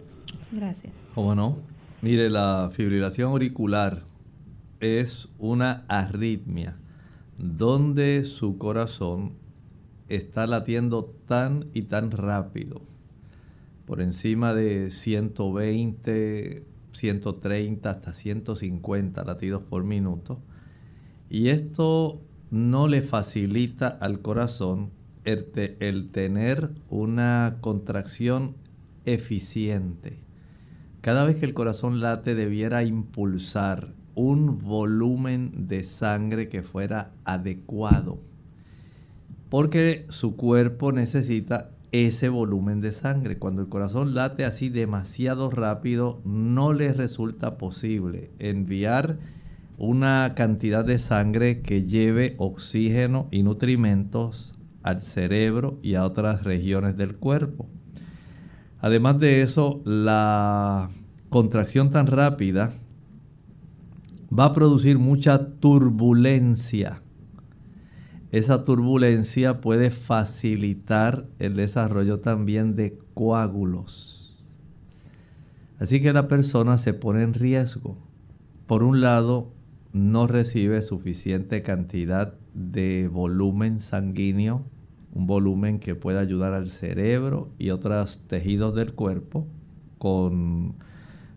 [0.53, 0.93] Gracias.
[1.15, 1.59] ¿Cómo no?
[2.01, 4.03] Mire, la fibrilación auricular
[4.81, 6.77] es una arritmia
[7.39, 9.35] donde su corazón
[10.09, 12.83] está latiendo tan y tan rápido,
[13.87, 16.67] por encima de 120
[16.99, 20.41] 130 hasta 150 latidos por minuto.
[21.31, 22.21] Y esto
[22.51, 24.91] no le facilita al corazón
[25.25, 28.57] el, tener una contracción
[29.05, 30.19] eficiente.
[31.01, 38.19] Cada vez que el corazón late debiera impulsar un volumen de sangre que fuera adecuado.
[39.49, 43.39] Porque su cuerpo necesita ese volumen de sangre.
[43.39, 49.21] Cuando el corazón late así demasiado rápido, no le resulta posible enviar
[49.79, 56.97] una cantidad de sangre que lleve oxígeno y nutrimentos al cerebro y a otras regiones
[56.97, 57.69] del cuerpo.
[58.81, 60.91] Además de eso, la
[61.31, 62.73] contracción tan rápida
[64.37, 67.03] va a producir mucha turbulencia
[68.31, 74.37] esa turbulencia puede facilitar el desarrollo también de coágulos.
[75.79, 77.97] Así que la persona se pone en riesgo.
[78.67, 79.51] Por un lado,
[79.95, 84.63] no recibe suficiente cantidad de volumen sanguíneo,
[85.15, 89.47] un volumen que pueda ayudar al cerebro y otros tejidos del cuerpo
[89.97, 90.75] con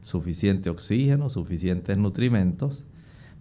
[0.01, 2.85] suficiente oxígeno, suficientes nutrimentos.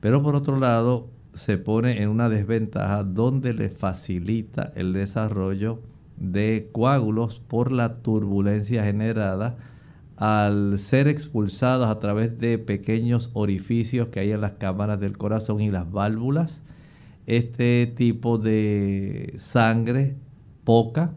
[0.00, 5.80] Pero por otro lado, se pone en una desventaja donde le facilita el desarrollo
[6.16, 9.56] de coágulos por la turbulencia generada
[10.16, 15.60] al ser expulsados a través de pequeños orificios que hay en las cámaras del corazón
[15.60, 16.62] y las válvulas.
[17.26, 20.16] Este tipo de sangre
[20.64, 21.12] poca,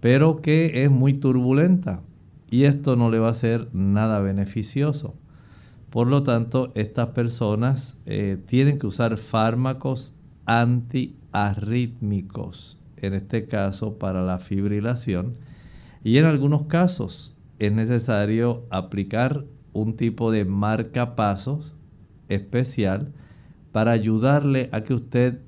[0.00, 2.00] pero que es muy turbulenta
[2.50, 5.14] y esto no le va a ser nada beneficioso.
[5.90, 10.14] Por lo tanto, estas personas eh, tienen que usar fármacos
[10.46, 15.36] antiarrítmicos, en este caso para la fibrilación.
[16.04, 21.74] Y en algunos casos es necesario aplicar un tipo de marcapasos
[22.28, 23.12] especial
[23.72, 25.40] para ayudarle a que usted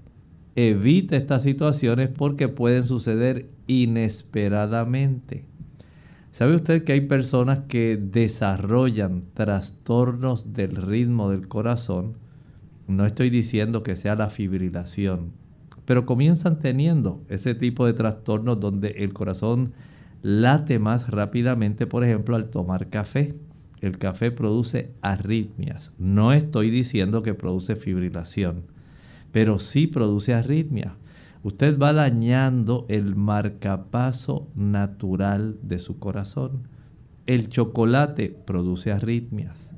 [0.55, 5.46] evite estas situaciones porque pueden suceder inesperadamente.
[6.33, 12.14] ¿Sabe usted que hay personas que desarrollan trastornos del ritmo del corazón?
[12.89, 15.33] No estoy diciendo que sea la fibrilación,
[15.85, 19.74] pero comienzan teniendo ese tipo de trastornos donde el corazón
[20.22, 23.35] late más rápidamente, por ejemplo, al tomar café.
[23.83, 25.93] El café produce arritmias.
[25.99, 28.62] No estoy diciendo que produce fibrilación,
[29.33, 30.95] pero sí produce arritmias
[31.43, 36.68] usted va dañando el marcapaso natural de su corazón.
[37.26, 39.70] El chocolate produce arritmias.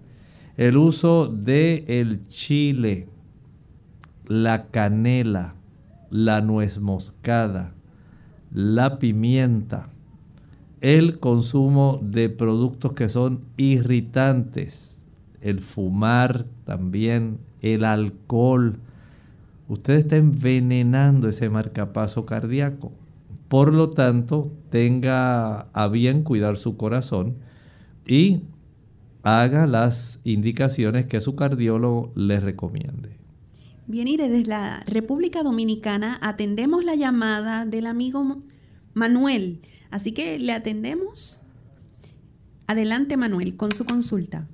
[0.56, 3.08] El uso de el chile,
[4.26, 5.54] la canela,
[6.10, 7.74] la nuez moscada,
[8.52, 9.90] la pimienta,
[10.80, 15.04] el consumo de productos que son irritantes,
[15.40, 18.78] el fumar también, el alcohol,
[19.68, 22.92] usted está envenenando ese marcapaso cardíaco.
[23.48, 27.36] Por lo tanto, tenga a bien cuidar su corazón
[28.06, 28.42] y
[29.22, 33.16] haga las indicaciones que su cardiólogo le recomiende.
[33.86, 38.42] Bien, y desde la República Dominicana atendemos la llamada del amigo
[38.94, 39.60] Manuel.
[39.90, 41.46] Así que le atendemos.
[42.66, 44.46] Adelante, Manuel, con su consulta.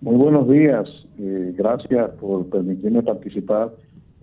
[0.00, 0.88] Muy buenos días.
[1.18, 3.72] Eh, gracias por permitirme participar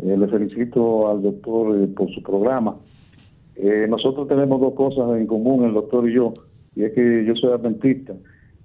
[0.02, 2.78] eh, le felicito al doctor eh, por su programa.
[3.56, 6.34] Eh, nosotros tenemos dos cosas en común, el doctor y yo,
[6.76, 8.14] y es que yo soy adventista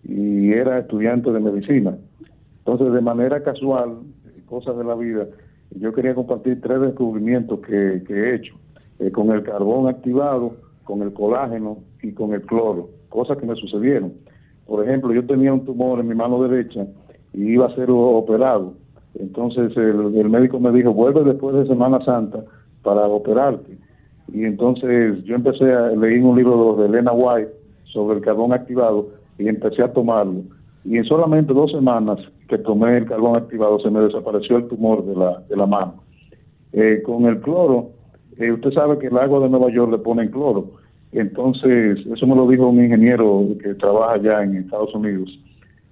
[0.05, 1.97] y era estudiante de medicina.
[2.59, 3.99] Entonces, de manera casual,
[4.47, 5.27] cosas de la vida,
[5.71, 8.55] yo quería compartir tres descubrimientos que, he hecho,
[9.13, 10.55] con el carbón activado,
[10.85, 14.13] con el colágeno y con el cloro, cosas que me sucedieron.
[14.67, 16.87] Por ejemplo, yo tenía un tumor en mi mano derecha
[17.33, 18.75] y iba a ser operado
[19.19, 22.45] Entonces el, médico me dijo, vuelve después de Semana Santa
[22.83, 23.79] para operarte.
[24.33, 27.51] Y entonces yo empecé a leer un libro de Elena White
[27.85, 29.09] sobre el carbón activado
[29.39, 30.43] y empecé a tomarlo.
[30.85, 35.05] Y en solamente dos semanas que tomé el carbón activado se me desapareció el tumor
[35.05, 36.03] de la, de la mano.
[36.73, 37.91] Eh, con el cloro,
[38.37, 40.73] eh, usted sabe que el agua de Nueva York le ponen cloro.
[41.13, 45.31] Entonces, eso me lo dijo un ingeniero que trabaja allá en Estados Unidos.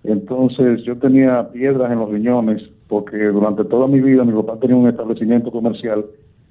[0.03, 2.61] Entonces, yo tenía piedras en los riñones
[2.93, 6.05] porque durante toda mi vida mi papá tenía un establecimiento comercial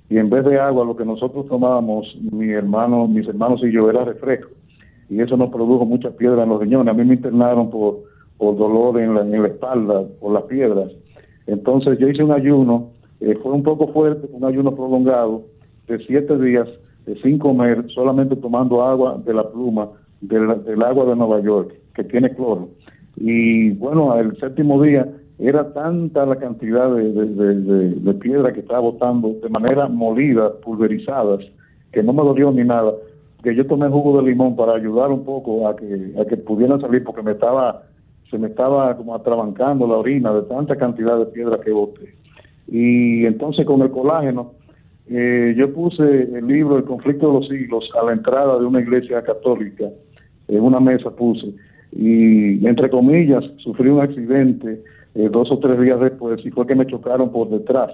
[0.09, 3.87] y en vez de agua lo que nosotros tomábamos, mi hermano, mis hermanos y yo
[3.91, 4.49] era refresco
[5.07, 6.91] y eso nos produjo muchas piedras en los riñones.
[6.91, 7.99] A mí me internaron por,
[8.39, 10.91] por dolor en la, en la espalda, por las piedras.
[11.45, 12.89] Entonces yo hice un ayuno,
[13.19, 15.43] eh, fue un poco fuerte, un ayuno prolongado
[15.87, 16.67] de siete días
[17.21, 19.89] sin comer, solamente tomando agua de la pluma
[20.21, 22.69] del, agua de Nueva York, que tiene cloro.
[23.15, 25.07] Y bueno, el séptimo día
[25.39, 31.39] era tanta la cantidad de, de, piedra que estaba botando de manera molida, pulverizadas,
[31.91, 32.93] que no me dolió ni nada
[33.43, 36.79] que yo tomé jugo de limón para ayudar un poco a que, a que pudieran
[36.79, 37.83] salir porque me estaba,
[38.29, 42.13] se me estaba como atrabancando la orina de tanta cantidad de piedra que boté.
[42.67, 44.53] Y entonces con el colágeno,
[45.09, 48.79] eh, yo puse el libro El conflicto de los siglos a la entrada de una
[48.79, 49.85] iglesia católica,
[50.47, 51.53] en una mesa puse,
[51.93, 54.81] y entre comillas, sufrí un accidente
[55.15, 57.91] eh, dos o tres días después y fue que me chocaron por detrás.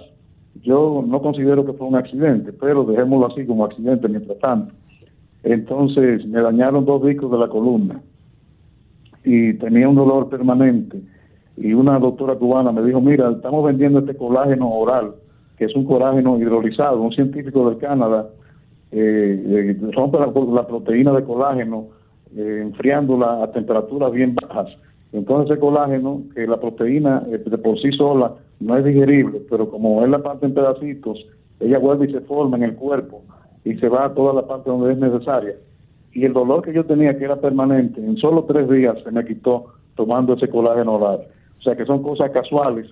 [0.62, 4.74] Yo no considero que fue un accidente, pero dejémoslo así como accidente mientras tanto.
[5.42, 8.00] Entonces me dañaron dos discos de la columna
[9.24, 11.00] y tenía un dolor permanente.
[11.56, 15.14] Y una doctora cubana me dijo, mira, estamos vendiendo este colágeno oral,
[15.56, 18.28] que es un colágeno hidrolizado, un científico del Canadá,
[18.90, 21.88] eh, eh rompe la, proteína de colágeno
[22.34, 24.68] eh, enfriándola a temperaturas bien bajas.
[25.12, 29.70] Entonces ese colágeno, que la proteína eh, de por sí sola no es digerible, pero
[29.70, 31.24] como es la parte en pedacitos,
[31.60, 33.22] ella vuelve y se forma en el cuerpo
[33.64, 35.54] y se va a toda la parte donde es necesaria.
[36.12, 39.24] Y el dolor que yo tenía, que era permanente, en solo tres días se me
[39.24, 41.26] quitó tomando ese colágeno oral.
[41.58, 42.86] O sea que son cosas casuales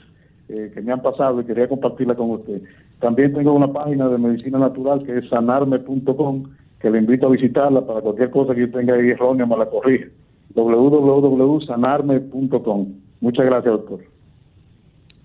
[0.48, 2.62] eh, que me han pasado y quería compartirla con usted.
[3.00, 6.44] También tengo una página de medicina natural que es sanarme.com,
[6.80, 9.66] que le invito a visitarla para cualquier cosa que yo tenga ahí errónea, me la
[9.66, 10.10] corrige.
[10.56, 12.86] www.sanarme.com.
[13.20, 14.00] Muchas gracias, doctor.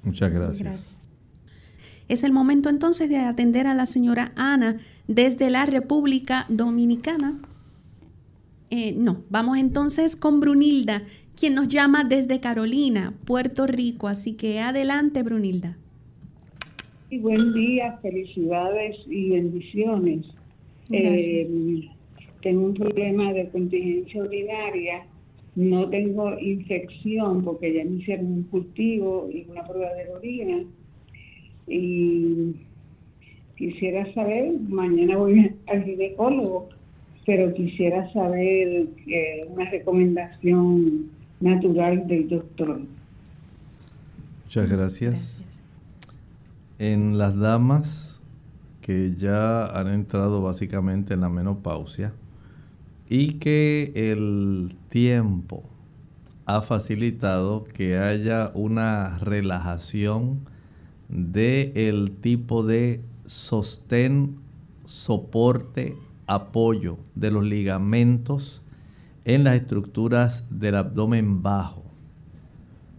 [0.04, 0.96] Muchas gracias.
[2.08, 4.78] Es el momento entonces de atender a la señora Ana
[5.08, 7.40] desde la República Dominicana.
[8.70, 11.02] Eh, no, vamos entonces con Brunilda,
[11.40, 14.10] quien nos llama desde Carolina, Puerto Rico.
[14.10, 15.78] Así que adelante, Brunilda.
[17.10, 20.26] Y buen día, felicidades y bendiciones.
[20.90, 21.90] Eh,
[22.42, 25.06] tengo un problema de contingencia urinaria.
[25.56, 30.64] No tengo infección porque ya me hicieron un cultivo y una prueba de orina
[31.68, 32.56] y
[33.58, 36.70] quisiera saber, mañana voy al ginecólogo,
[37.26, 42.82] pero quisiera saber eh, una recomendación natural del doctor.
[44.46, 45.42] Muchas gracias.
[46.80, 48.24] En las damas
[48.82, 52.14] que ya han entrado básicamente en la menopausia
[53.08, 55.64] y que el tiempo
[56.46, 60.42] ha facilitado que haya una relajación
[61.08, 64.36] de el tipo de sostén,
[64.86, 65.96] soporte,
[66.28, 68.64] apoyo de los ligamentos
[69.24, 71.84] en las estructuras del abdomen bajo.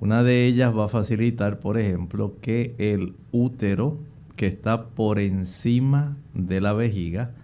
[0.01, 3.99] Una de ellas va a facilitar, por ejemplo, que el útero
[4.35, 7.35] que está por encima de la vejiga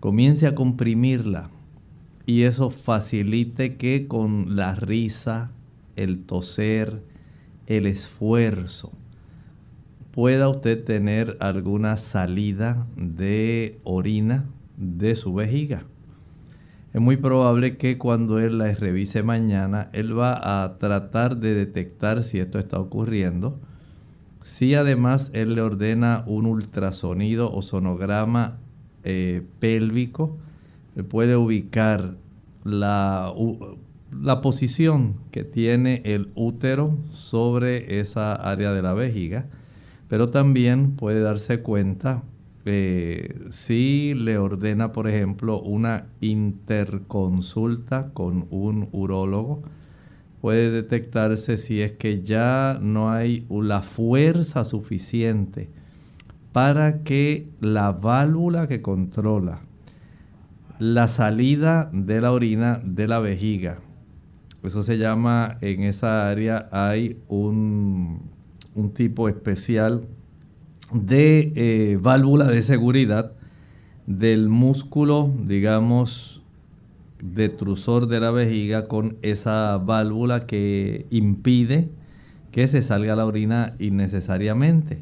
[0.00, 1.50] comience a comprimirla
[2.26, 5.52] y eso facilite que con la risa,
[5.94, 7.00] el toser,
[7.68, 8.92] el esfuerzo,
[10.10, 14.44] pueda usted tener alguna salida de orina
[14.76, 15.84] de su vejiga.
[16.92, 22.24] Es muy probable que cuando él la revise mañana, él va a tratar de detectar
[22.24, 23.60] si esto está ocurriendo.
[24.42, 28.56] Si además él le ordena un ultrasonido o sonograma
[29.04, 30.38] eh, pélvico,
[31.04, 32.16] puede ubicar
[32.64, 33.32] la,
[34.10, 39.46] la posición que tiene el útero sobre esa área de la vejiga
[40.08, 42.22] pero también puede darse cuenta
[42.64, 49.62] eh, si le ordena, por ejemplo, una interconsulta con un urólogo,
[50.40, 55.70] puede detectarse si es que ya no hay la fuerza suficiente
[56.52, 59.60] para que la válvula que controla
[60.78, 63.80] la salida de la orina de la vejiga,
[64.62, 68.36] eso se llama, en esa área hay un
[68.76, 70.06] un tipo especial
[70.92, 73.32] de eh, válvula de seguridad
[74.06, 76.42] del músculo, digamos,
[77.20, 81.88] detrusor de la vejiga con esa válvula que impide
[82.52, 85.00] que se salga la orina innecesariamente.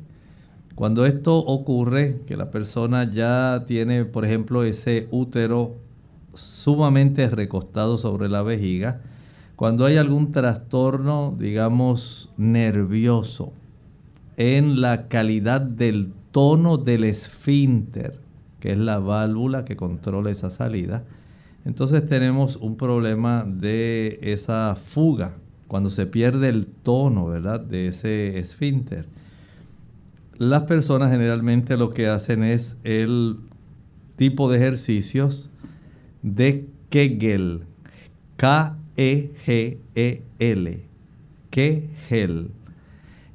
[0.74, 5.76] Cuando esto ocurre, que la persona ya tiene, por ejemplo, ese útero
[6.34, 9.00] sumamente recostado sobre la vejiga,
[9.54, 13.52] cuando hay algún trastorno, digamos, nervioso
[14.36, 18.18] en la calidad del tono del esfínter,
[18.58, 21.04] que es la válvula que controla esa salida,
[21.64, 25.36] entonces tenemos un problema de esa fuga,
[25.68, 29.06] cuando se pierde el tono, ¿verdad?, de ese esfínter.
[30.38, 33.36] Las personas generalmente lo que hacen es el
[34.16, 35.50] tipo de ejercicios
[36.22, 37.62] de Kegel,
[38.36, 38.74] K-E-G-E-L,
[41.50, 42.50] Kegel.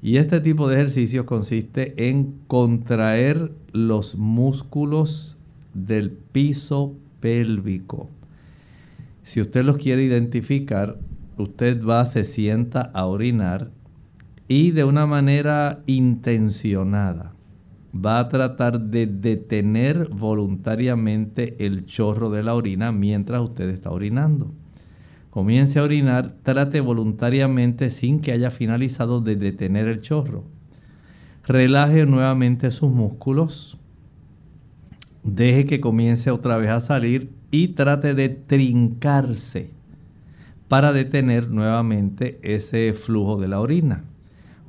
[0.02, 5.38] Y este tipo de ejercicio consiste en contraer los músculos
[5.74, 8.10] del piso pélvico.
[9.24, 10.98] Si usted los quiere identificar,
[11.38, 13.72] usted va, se sienta a orinar
[14.50, 17.34] y de una manera intencionada
[17.96, 24.52] va a tratar de detener voluntariamente el chorro de la orina mientras usted está orinando.
[25.30, 30.46] Comience a orinar, trate voluntariamente sin que haya finalizado de detener el chorro.
[31.46, 33.78] Relaje nuevamente sus músculos.
[35.24, 39.70] Deje que comience otra vez a salir y trate de trincarse
[40.68, 44.09] para detener nuevamente ese flujo de la orina.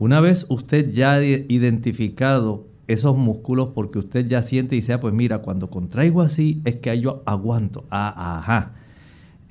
[0.00, 5.00] Una vez usted ya ha identificado esos músculos porque usted ya siente y dice, ah,
[5.00, 7.84] pues mira, cuando contraigo así es que yo aguanto.
[7.90, 8.72] Ah, ajá.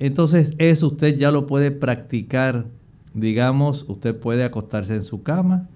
[0.00, 2.66] Entonces eso usted ya lo puede practicar.
[3.14, 5.68] Digamos, usted puede acostarse en su cama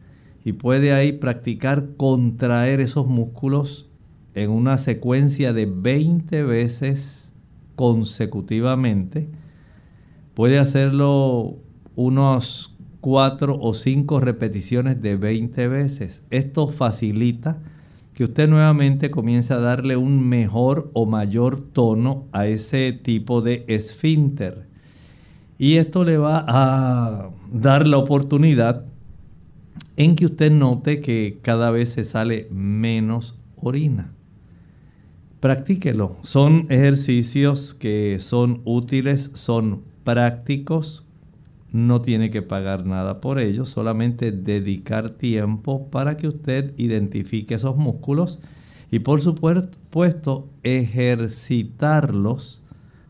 [0.45, 3.89] y puede ahí practicar contraer esos músculos
[4.35, 7.33] en una secuencia de 20 veces
[7.77, 9.29] consecutivamente.
[10.35, 11.59] Puede hacerlo
[11.95, 12.74] unos
[13.05, 16.25] cuatro o cinco repeticiones de 20 veces.
[16.31, 17.59] Esto facilita
[18.15, 23.67] que usted nuevamente comience a darle un mejor o mayor tono a ese tipo de
[23.69, 24.69] esfínter.
[25.59, 28.87] Y esto le va a dar la oportunidad
[29.99, 34.15] en que usted note que cada vez se sale menos orina.
[35.41, 36.17] Practíquelo.
[36.23, 41.04] Son ejercicios que son útiles, son prácticos,
[41.75, 47.77] no tiene que pagar nada por ello, solamente dedicar tiempo para que usted identifique esos
[47.77, 48.39] músculos
[48.93, 52.63] y por supuesto ejercitarlos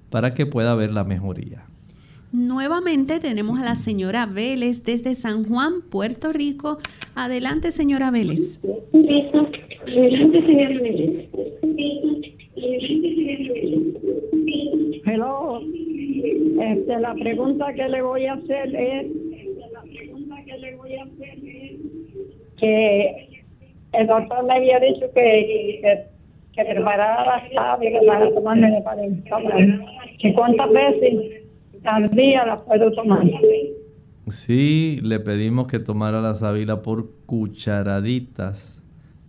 [0.08, 1.64] para que pueda ver la mejoría.
[2.32, 6.78] Nuevamente tenemos a la señora Vélez desde San Juan, Puerto Rico.
[7.14, 8.64] Adelante, señora Vélez.
[8.94, 11.28] Adelante, señora Vélez.
[13.64, 14.03] Hello.
[16.72, 19.06] Este, la pregunta que le voy a hacer es
[22.58, 23.42] que
[23.92, 26.06] el doctor me había dicho que, que,
[26.54, 29.22] que preparara las sábila para tomarme para el
[30.18, 31.42] ¿Y cuántas veces
[31.84, 33.22] al día las puedo tomar?
[34.28, 38.82] Sí, le pedimos que tomara la sábila por cucharaditas.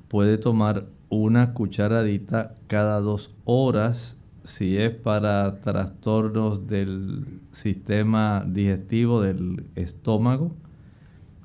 [0.07, 9.65] Puede tomar una cucharadita cada dos horas si es para trastornos del sistema digestivo del
[9.75, 10.55] estómago,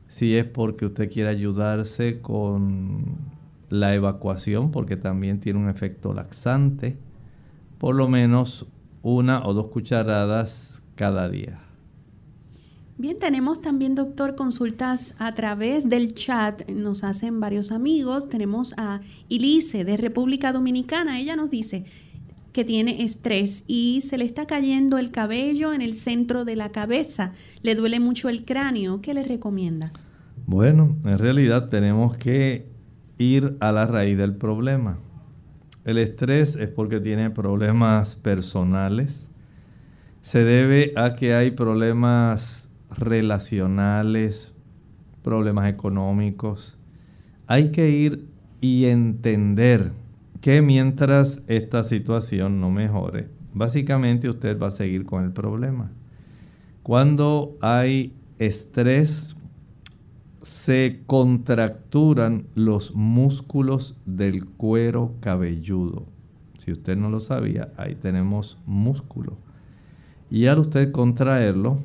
[0.07, 3.17] si es porque usted quiere ayudarse con
[3.71, 6.99] la evacuación, porque también tiene un efecto laxante,
[7.79, 8.67] por lo menos
[9.03, 11.61] una o dos cucharadas cada día.
[12.99, 16.69] Bien, tenemos también, doctor, consultas a través del chat.
[16.69, 18.29] Nos hacen varios amigos.
[18.29, 21.19] Tenemos a Ilice de República Dominicana.
[21.19, 21.87] Ella nos dice,
[22.53, 26.71] que tiene estrés y se le está cayendo el cabello en el centro de la
[26.71, 27.33] cabeza,
[27.63, 29.93] le duele mucho el cráneo, ¿qué le recomienda?
[30.47, 32.67] Bueno, en realidad tenemos que
[33.19, 34.99] ir a la raíz del problema.
[35.85, 39.29] El estrés es porque tiene problemas personales,
[40.23, 44.55] se debe a que hay problemas relacionales,
[45.23, 46.77] problemas económicos.
[47.47, 48.27] Hay que ir
[48.61, 49.93] y entender
[50.41, 55.91] que mientras esta situación no mejore, básicamente usted va a seguir con el problema.
[56.83, 59.37] Cuando hay estrés,
[60.43, 66.07] se contracturan los músculos del cuero cabelludo.
[66.59, 69.37] Si usted no lo sabía, ahí tenemos músculo.
[70.31, 71.83] Y al usted contraerlo,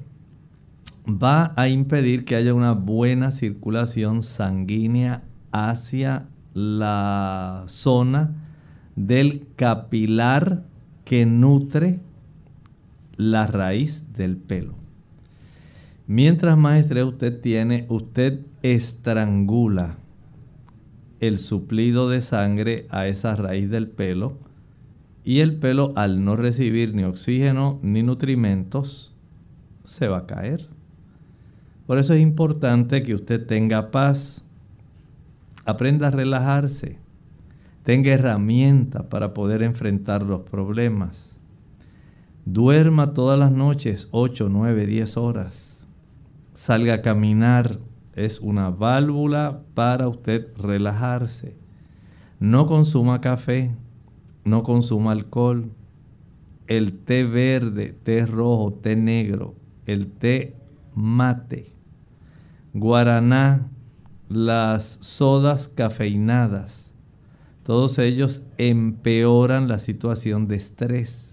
[1.06, 8.45] va a impedir que haya una buena circulación sanguínea hacia la zona
[8.96, 10.64] del capilar
[11.04, 12.00] que nutre
[13.18, 14.76] la raíz del pelo.
[16.08, 19.98] Mientras más estrés usted tiene, usted estrangula
[21.20, 24.38] el suplido de sangre a esa raíz del pelo
[25.24, 29.14] y el pelo al no recibir ni oxígeno ni nutrimentos
[29.84, 30.68] se va a caer.
[31.88, 34.44] Por eso es importante que usted tenga paz,
[35.66, 37.00] aprenda a relajarse,
[37.86, 41.38] tenga herramientas para poder enfrentar los problemas.
[42.44, 45.88] Duerma todas las noches 8, 9, 10 horas.
[46.54, 47.78] Salga a caminar.
[48.16, 51.56] Es una válvula para usted relajarse.
[52.40, 53.72] No consuma café,
[54.46, 55.70] no consuma alcohol.
[56.68, 59.54] El té verde, té rojo, té negro,
[59.86, 60.56] el té
[60.96, 61.68] mate,
[62.74, 63.68] guaraná,
[64.28, 66.85] las sodas cafeinadas,
[67.66, 71.32] todos ellos empeoran la situación de estrés.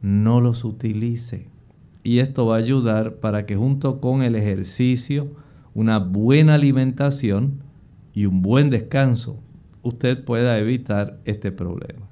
[0.00, 1.48] No los utilice.
[2.02, 5.28] Y esto va a ayudar para que junto con el ejercicio,
[5.74, 7.60] una buena alimentación
[8.14, 9.36] y un buen descanso,
[9.82, 12.08] usted pueda evitar este problema.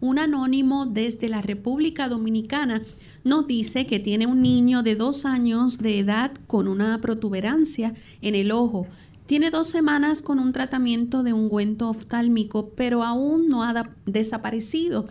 [0.00, 2.82] Un anónimo desde la República Dominicana
[3.24, 8.34] nos dice que tiene un niño de dos años de edad con una protuberancia en
[8.34, 8.86] el ojo.
[9.28, 15.06] Tiene dos semanas con un tratamiento de ungüento oftálmico, pero aún no ha desaparecido.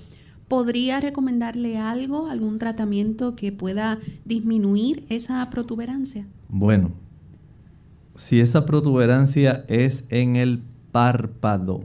[0.48, 6.26] ¿Podría recomendarle algo, algún tratamiento que pueda disminuir esa protuberancia?
[6.50, 6.94] Bueno,
[8.16, 11.82] si esa protuberancia es en el párpado,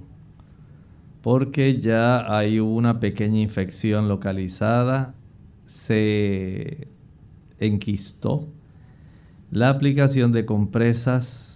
[1.20, 5.14] porque ya hay una pequeña infección localizada
[5.66, 6.88] se
[7.58, 8.48] enquistó
[9.50, 11.51] la aplicación de compresas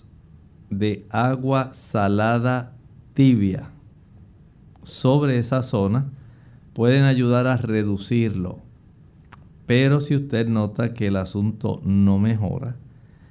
[0.70, 2.72] de agua salada
[3.14, 3.70] tibia
[4.82, 6.10] sobre esa zona
[6.72, 8.58] pueden ayudar a reducirlo.
[9.66, 12.76] Pero si usted nota que el asunto no mejora,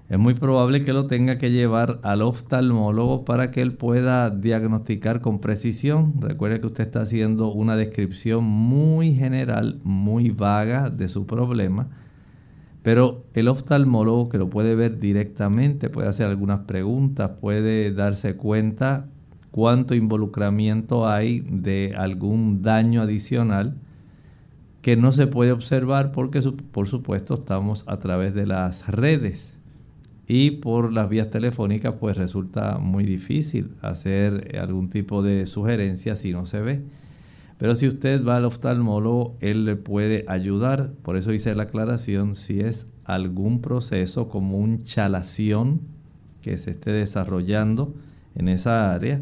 [0.09, 5.19] es muy probable que lo tenga que llevar al oftalmólogo para que él pueda diagnosticar
[5.19, 6.13] con precisión.
[6.19, 11.87] Recuerde que usted está haciendo una descripción muy general, muy vaga de su problema,
[12.85, 19.07] pero el oftalmólogo que lo puede ver directamente puede hacer algunas preguntas, puede darse cuenta
[19.49, 23.73] cuánto involucramiento hay de algún daño adicional
[24.83, 26.39] que no se puede observar porque
[26.71, 29.57] por supuesto estamos a través de las redes
[30.27, 36.33] y por las vías telefónicas pues resulta muy difícil hacer algún tipo de sugerencia si
[36.33, 36.83] no se ve.
[37.57, 40.91] Pero si usted va al oftalmólogo, él le puede ayudar.
[41.03, 45.81] Por eso hice la aclaración si es algún proceso como un chalación
[46.41, 47.93] que se esté desarrollando
[48.35, 49.21] en esa área,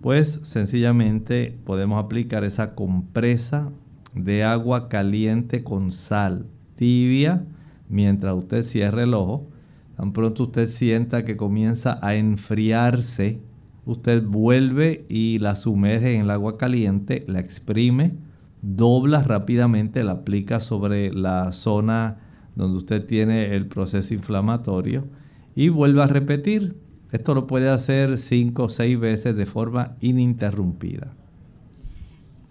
[0.00, 3.70] pues sencillamente podemos aplicar esa compresa
[4.14, 6.46] de agua caliente con sal
[6.76, 7.44] tibia
[7.88, 9.48] mientras usted cierre el ojo
[9.96, 13.40] Tan pronto usted sienta que comienza a enfriarse,
[13.86, 18.14] usted vuelve y la sumerge en el agua caliente, la exprime,
[18.62, 22.18] dobla rápidamente, la aplica sobre la zona
[22.56, 25.06] donde usted tiene el proceso inflamatorio
[25.54, 26.76] y vuelve a repetir.
[27.12, 31.14] Esto lo puede hacer cinco o seis veces de forma ininterrumpida.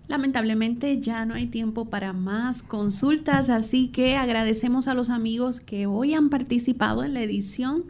[0.07, 5.88] Lamentablemente ya no hay tiempo para más consultas, así que agradecemos a los amigos que
[5.88, 7.86] hoy han participado en la edición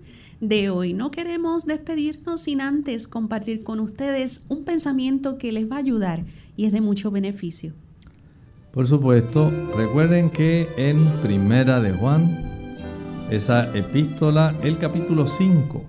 [0.48, 0.94] de hoy.
[0.94, 6.24] No queremos despedirnos sin antes compartir con ustedes un pensamiento que les va a ayudar
[6.56, 7.74] y es de mucho beneficio.
[8.72, 12.78] Por supuesto, recuerden que en Primera de Juan,
[13.30, 15.84] esa epístola, el capítulo 5,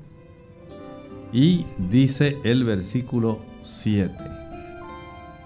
[1.32, 4.34] y dice el versículo 7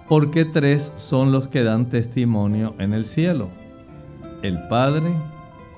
[0.09, 3.50] porque tres son los que dan testimonio en el cielo,
[4.42, 5.14] el Padre,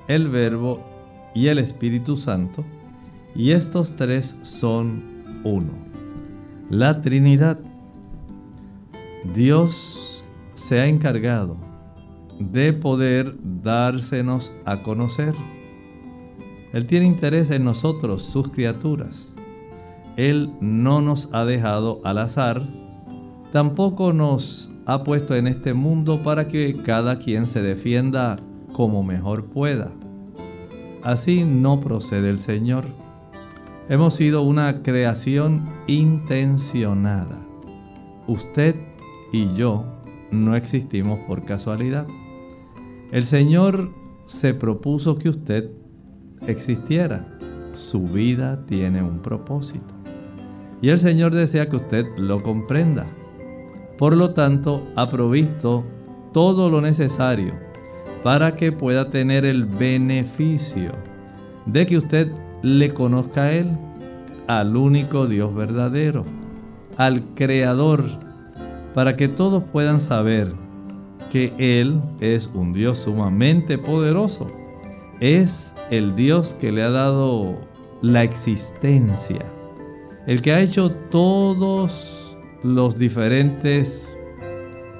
[0.06, 0.80] el Verbo
[1.34, 2.64] y el Espíritu Santo,
[3.34, 5.02] y estos tres son
[5.44, 5.72] uno.
[6.68, 7.58] La Trinidad.
[9.34, 10.24] Dios
[10.54, 11.56] se ha encargado
[12.38, 15.34] de poder dársenos a conocer.
[16.72, 19.34] Él tiene interés en nosotros, sus criaturas.
[20.16, 22.62] Él no nos ha dejado al azar,
[23.52, 28.38] tampoco nos ha puesto en este mundo para que cada quien se defienda
[28.72, 29.92] como mejor pueda.
[31.02, 32.99] Así no procede el Señor.
[33.90, 37.44] Hemos sido una creación intencionada.
[38.28, 38.76] Usted
[39.32, 39.84] y yo
[40.30, 42.06] no existimos por casualidad.
[43.10, 43.90] El Señor
[44.26, 45.72] se propuso que usted
[46.46, 47.26] existiera.
[47.72, 49.92] Su vida tiene un propósito.
[50.80, 53.08] Y el Señor desea que usted lo comprenda.
[53.98, 55.82] Por lo tanto, ha provisto
[56.32, 57.54] todo lo necesario
[58.22, 60.92] para que pueda tener el beneficio
[61.66, 62.30] de que usted
[62.62, 63.68] le conozca a Él,
[64.46, 66.24] al único Dios verdadero,
[66.96, 68.04] al Creador,
[68.94, 70.52] para que todos puedan saber
[71.30, 74.48] que Él es un Dios sumamente poderoso.
[75.20, 77.54] Es el Dios que le ha dado
[78.02, 79.44] la existencia,
[80.26, 84.16] el que ha hecho todos los diferentes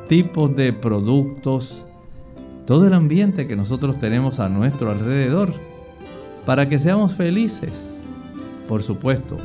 [0.09, 1.85] tipos de productos,
[2.67, 5.55] todo el ambiente que nosotros tenemos a nuestro alrededor,
[6.47, 7.99] para que seamos felices.
[8.68, 9.36] Por supuesto,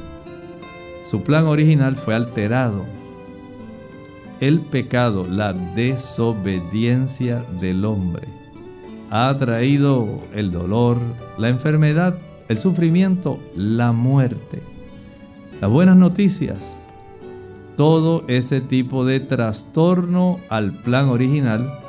[1.09, 2.85] su plan original fue alterado.
[4.39, 8.27] El pecado, la desobediencia del hombre,
[9.09, 10.97] ha traído el dolor,
[11.37, 12.17] la enfermedad,
[12.49, 14.61] el sufrimiento, la muerte.
[15.61, 16.85] Las buenas noticias,
[17.77, 21.79] todo ese tipo de trastorno al plan original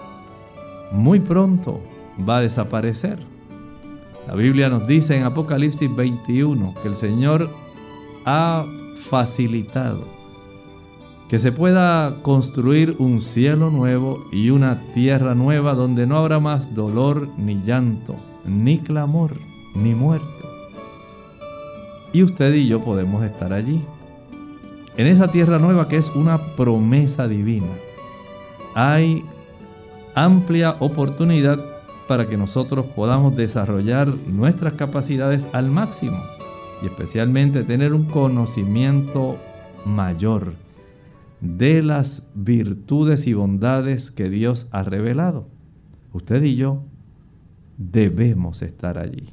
[0.93, 1.81] muy pronto
[2.29, 3.36] va a desaparecer.
[4.27, 7.49] La Biblia nos dice en Apocalipsis 21 que el Señor
[8.25, 8.65] ha
[8.99, 10.17] facilitado
[11.29, 16.75] que se pueda construir un cielo nuevo y una tierra nueva donde no habrá más
[16.75, 18.15] dolor ni llanto,
[18.45, 19.33] ni clamor,
[19.75, 20.27] ni muerte.
[22.13, 23.83] Y usted y yo podemos estar allí,
[24.97, 27.67] en esa tierra nueva que es una promesa divina.
[28.75, 29.25] Hay
[30.15, 31.76] amplia oportunidad
[32.07, 36.23] para que nosotros podamos desarrollar nuestras capacidades al máximo
[36.83, 39.39] y especialmente tener un conocimiento
[39.85, 40.55] mayor
[41.41, 45.47] de las virtudes y bondades que Dios ha revelado.
[46.13, 46.83] Usted y yo
[47.79, 49.31] debemos estar allí.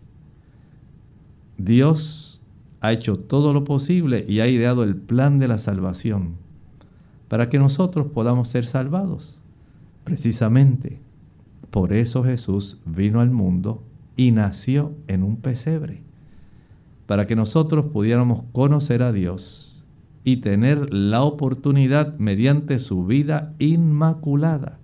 [1.57, 2.45] Dios
[2.81, 6.35] ha hecho todo lo posible y ha ideado el plan de la salvación
[7.29, 9.39] para que nosotros podamos ser salvados.
[10.03, 10.99] Precisamente
[11.73, 13.81] por eso Jesús vino al mundo
[14.15, 16.03] y nació en un pesebre,
[17.07, 19.83] para que nosotros pudiéramos conocer a Dios
[20.23, 24.77] y tener la oportunidad mediante su vida inmaculada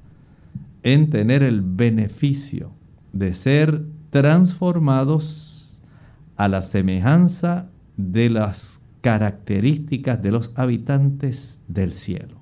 [0.81, 2.71] en tener el beneficio
[3.13, 5.83] de ser transformados
[6.37, 12.37] a la semejanza de las características de los habitantes del cielo.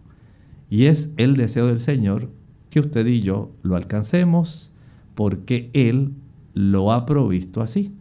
[0.69, 2.29] Y es el deseo del Señor
[2.69, 4.73] que usted y yo lo alcancemos
[5.15, 6.13] porque Él
[6.53, 7.93] lo ha provisto así.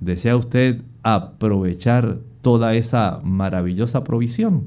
[0.00, 4.66] ¿Desea usted aprovechar toda esa maravillosa provisión?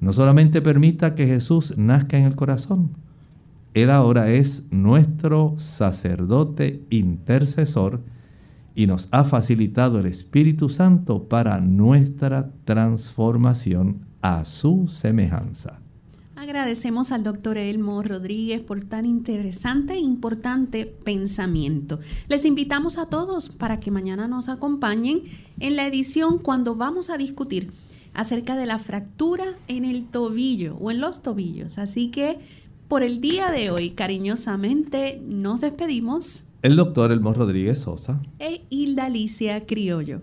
[0.00, 2.90] No solamente permita que Jesús nazca en el corazón,
[3.74, 8.00] Él ahora es nuestro sacerdote intercesor
[8.74, 15.79] y nos ha facilitado el Espíritu Santo para nuestra transformación a su semejanza.
[16.40, 22.00] Agradecemos al doctor Elmo Rodríguez por tan interesante e importante pensamiento.
[22.28, 25.20] Les invitamos a todos para que mañana nos acompañen
[25.58, 27.72] en la edición cuando vamos a discutir
[28.14, 31.76] acerca de la fractura en el tobillo o en los tobillos.
[31.76, 32.38] Así que
[32.88, 36.44] por el día de hoy, cariñosamente, nos despedimos.
[36.62, 38.18] El doctor Elmo Rodríguez Sosa.
[38.38, 40.22] E Hilda Alicia Criollo.